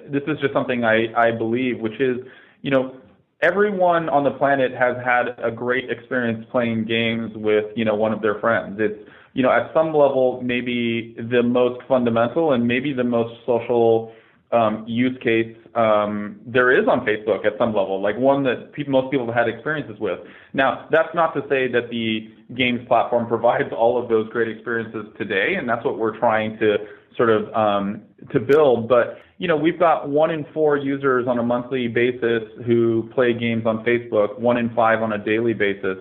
this 0.08 0.22
is 0.26 0.38
just 0.40 0.52
something 0.52 0.84
I, 0.84 1.12
I 1.14 1.30
believe, 1.30 1.78
which 1.78 2.00
is, 2.00 2.18
you 2.62 2.70
know, 2.70 2.96
everyone 3.42 4.08
on 4.08 4.24
the 4.24 4.30
planet 4.30 4.72
has 4.72 4.96
had 5.04 5.36
a 5.42 5.50
great 5.50 5.90
experience 5.90 6.46
playing 6.50 6.84
games 6.86 7.32
with, 7.34 7.66
you 7.76 7.84
know, 7.84 7.94
one 7.94 8.12
of 8.12 8.22
their 8.22 8.38
friends. 8.40 8.78
It's, 8.80 9.08
you 9.34 9.42
know, 9.42 9.50
at 9.50 9.72
some 9.74 9.88
level, 9.88 10.40
maybe 10.42 11.16
the 11.30 11.42
most 11.42 11.80
fundamental 11.86 12.52
and 12.52 12.66
maybe 12.66 12.92
the 12.92 13.04
most 13.04 13.34
social 13.46 14.12
um, 14.52 14.84
use 14.86 15.16
case 15.22 15.56
um, 15.74 16.38
there 16.46 16.70
is 16.70 16.86
on 16.86 17.06
Facebook 17.06 17.46
at 17.46 17.54
some 17.58 17.74
level, 17.74 18.00
like 18.02 18.16
one 18.18 18.42
that 18.44 18.72
people, 18.72 18.92
most 18.92 19.10
people 19.10 19.26
have 19.26 19.34
had 19.34 19.48
experiences 19.48 19.98
with. 19.98 20.18
Now, 20.52 20.86
that's 20.90 21.14
not 21.14 21.32
to 21.34 21.40
say 21.48 21.66
that 21.72 21.88
the 21.90 22.30
games 22.54 22.86
platform 22.86 23.26
provides 23.26 23.72
all 23.76 24.02
of 24.02 24.08
those 24.08 24.28
great 24.30 24.48
experiences 24.48 25.06
today, 25.16 25.54
and 25.56 25.68
that's 25.68 25.84
what 25.84 25.98
we're 25.98 26.18
trying 26.18 26.58
to 26.58 26.76
sort 27.16 27.30
of 27.30 27.52
um, 27.54 28.02
to 28.32 28.40
build. 28.40 28.88
But 28.88 29.18
you 29.38 29.48
know, 29.48 29.56
we've 29.56 29.78
got 29.78 30.08
one 30.08 30.30
in 30.30 30.46
four 30.52 30.76
users 30.76 31.26
on 31.26 31.38
a 31.38 31.42
monthly 31.42 31.88
basis 31.88 32.42
who 32.66 33.10
play 33.14 33.32
games 33.32 33.64
on 33.66 33.84
Facebook, 33.84 34.38
one 34.38 34.56
in 34.56 34.72
five 34.74 35.02
on 35.02 35.14
a 35.14 35.18
daily 35.18 35.54
basis. 35.54 35.96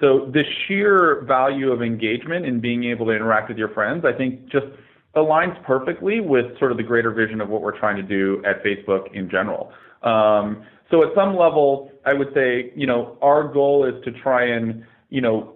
So 0.00 0.30
the 0.32 0.42
sheer 0.66 1.22
value 1.26 1.70
of 1.70 1.80
engagement 1.80 2.44
in 2.44 2.60
being 2.60 2.84
able 2.84 3.06
to 3.06 3.12
interact 3.12 3.48
with 3.48 3.56
your 3.56 3.68
friends, 3.68 4.04
I 4.04 4.12
think, 4.12 4.50
just 4.50 4.66
aligns 5.14 5.62
perfectly 5.64 6.20
with 6.20 6.58
sort 6.58 6.70
of 6.70 6.76
the 6.76 6.82
greater 6.82 7.10
vision 7.10 7.40
of 7.40 7.48
what 7.48 7.60
we're 7.60 7.78
trying 7.78 7.96
to 7.96 8.02
do 8.02 8.42
at 8.46 8.64
Facebook 8.64 9.12
in 9.12 9.28
general. 9.28 9.72
Um, 10.02 10.64
so 10.90 11.02
at 11.02 11.14
some 11.14 11.36
level, 11.36 11.90
I 12.04 12.12
would 12.12 12.32
say, 12.34 12.72
you 12.74 12.86
know, 12.86 13.16
our 13.22 13.48
goal 13.48 13.84
is 13.84 14.02
to 14.04 14.12
try 14.12 14.44
and, 14.44 14.84
you 15.10 15.20
know, 15.20 15.54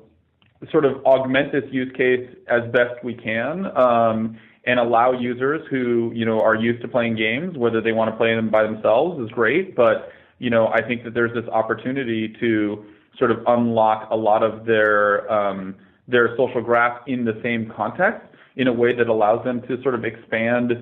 sort 0.70 0.84
of 0.84 1.04
augment 1.04 1.52
this 1.52 1.64
use 1.70 1.92
case 1.96 2.28
as 2.48 2.62
best 2.72 3.02
we 3.04 3.14
can 3.14 3.66
um, 3.76 4.38
and 4.64 4.80
allow 4.80 5.12
users 5.12 5.66
who, 5.70 6.12
you 6.14 6.24
know, 6.24 6.40
are 6.40 6.54
used 6.54 6.80
to 6.82 6.88
playing 6.88 7.16
games, 7.16 7.56
whether 7.56 7.80
they 7.80 7.92
want 7.92 8.10
to 8.10 8.16
play 8.16 8.34
them 8.34 8.50
by 8.50 8.62
themselves 8.62 9.20
is 9.22 9.30
great, 9.30 9.76
but, 9.76 10.10
you 10.38 10.50
know, 10.50 10.68
I 10.68 10.82
think 10.82 11.04
that 11.04 11.14
there's 11.14 11.34
this 11.34 11.46
opportunity 11.52 12.34
to 12.40 12.84
sort 13.18 13.30
of 13.30 13.38
unlock 13.46 14.08
a 14.10 14.16
lot 14.16 14.42
of 14.42 14.66
their 14.66 15.30
um, 15.32 15.74
their 16.08 16.36
social 16.36 16.62
graph 16.62 17.00
in 17.06 17.24
the 17.24 17.38
same 17.42 17.72
context 17.74 18.26
in 18.56 18.68
a 18.68 18.72
way 18.72 18.94
that 18.94 19.08
allows 19.08 19.44
them 19.44 19.62
to 19.62 19.80
sort 19.82 19.94
of 19.94 20.04
expand 20.04 20.72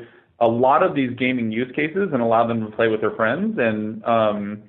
a 0.41 0.47
lot 0.47 0.83
of 0.83 0.95
these 0.95 1.11
gaming 1.17 1.51
use 1.53 1.71
cases 1.75 2.11
and 2.13 2.21
allow 2.21 2.47
them 2.47 2.61
to 2.61 2.77
play 2.77 2.89
with 2.89 3.01
their 3.01 3.13
friends 3.13 3.57
and 3.59 4.05
um, 4.05 4.63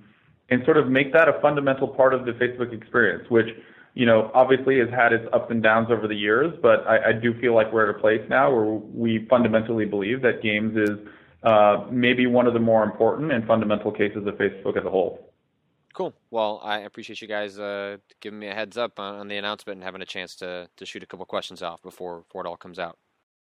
and 0.50 0.64
sort 0.64 0.78
of 0.78 0.88
make 0.90 1.12
that 1.12 1.28
a 1.28 1.40
fundamental 1.42 1.88
part 1.88 2.14
of 2.14 2.26
the 2.26 2.32
Facebook 2.34 2.72
experience, 2.72 3.30
which 3.30 3.48
you 3.94 4.06
know 4.06 4.30
obviously 4.34 4.80
has 4.80 4.90
had 4.90 5.14
its 5.14 5.26
ups 5.34 5.48
and 5.50 5.64
downs 5.64 5.88
over 5.90 6.08
the 6.08 6.16
years, 6.16 6.54
but 6.62 6.86
I, 6.88 7.10
I 7.10 7.12
do 7.14 7.40
feel 7.40 7.56
like 7.56 7.72
we're 7.72 7.90
at 7.90 7.96
a 7.96 8.00
place 8.00 8.22
now 8.30 8.54
where 8.54 8.66
we 8.66 9.26
fundamentally 9.30 9.86
believe 9.86 10.22
that 10.22 10.44
games 10.44 10.78
is 10.78 11.00
uh, 11.44 11.86
maybe 11.92 12.28
one 12.28 12.48
of 12.48 12.54
the 12.54 12.60
more 12.60 12.84
important 12.84 13.32
and 13.32 13.46
fundamental 13.46 13.92
cases 13.92 14.26
of 14.28 14.36
Facebook 14.36 14.78
as 14.78 14.86
a 14.86 14.90
whole. 14.90 15.32
Cool. 15.96 16.14
Well, 16.30 16.60
I 16.62 16.80
appreciate 16.80 17.22
you 17.22 17.28
guys 17.28 17.58
uh, 17.58 17.98
giving 18.20 18.38
me 18.38 18.48
a 18.48 18.54
heads 18.54 18.78
up 18.78 19.00
on, 19.00 19.16
on, 19.16 19.28
the 19.30 19.38
announcement 19.38 19.78
and 19.78 19.84
having 19.84 20.02
a 20.02 20.06
chance 20.06 20.36
to 20.36 20.70
to 20.76 20.86
shoot 20.86 21.02
a 21.04 21.06
couple 21.06 21.26
questions 21.26 21.62
off 21.64 21.82
before 21.82 22.20
before 22.20 22.46
it 22.46 22.50
all 22.50 22.58
comes 22.58 22.80
out. 22.80 22.98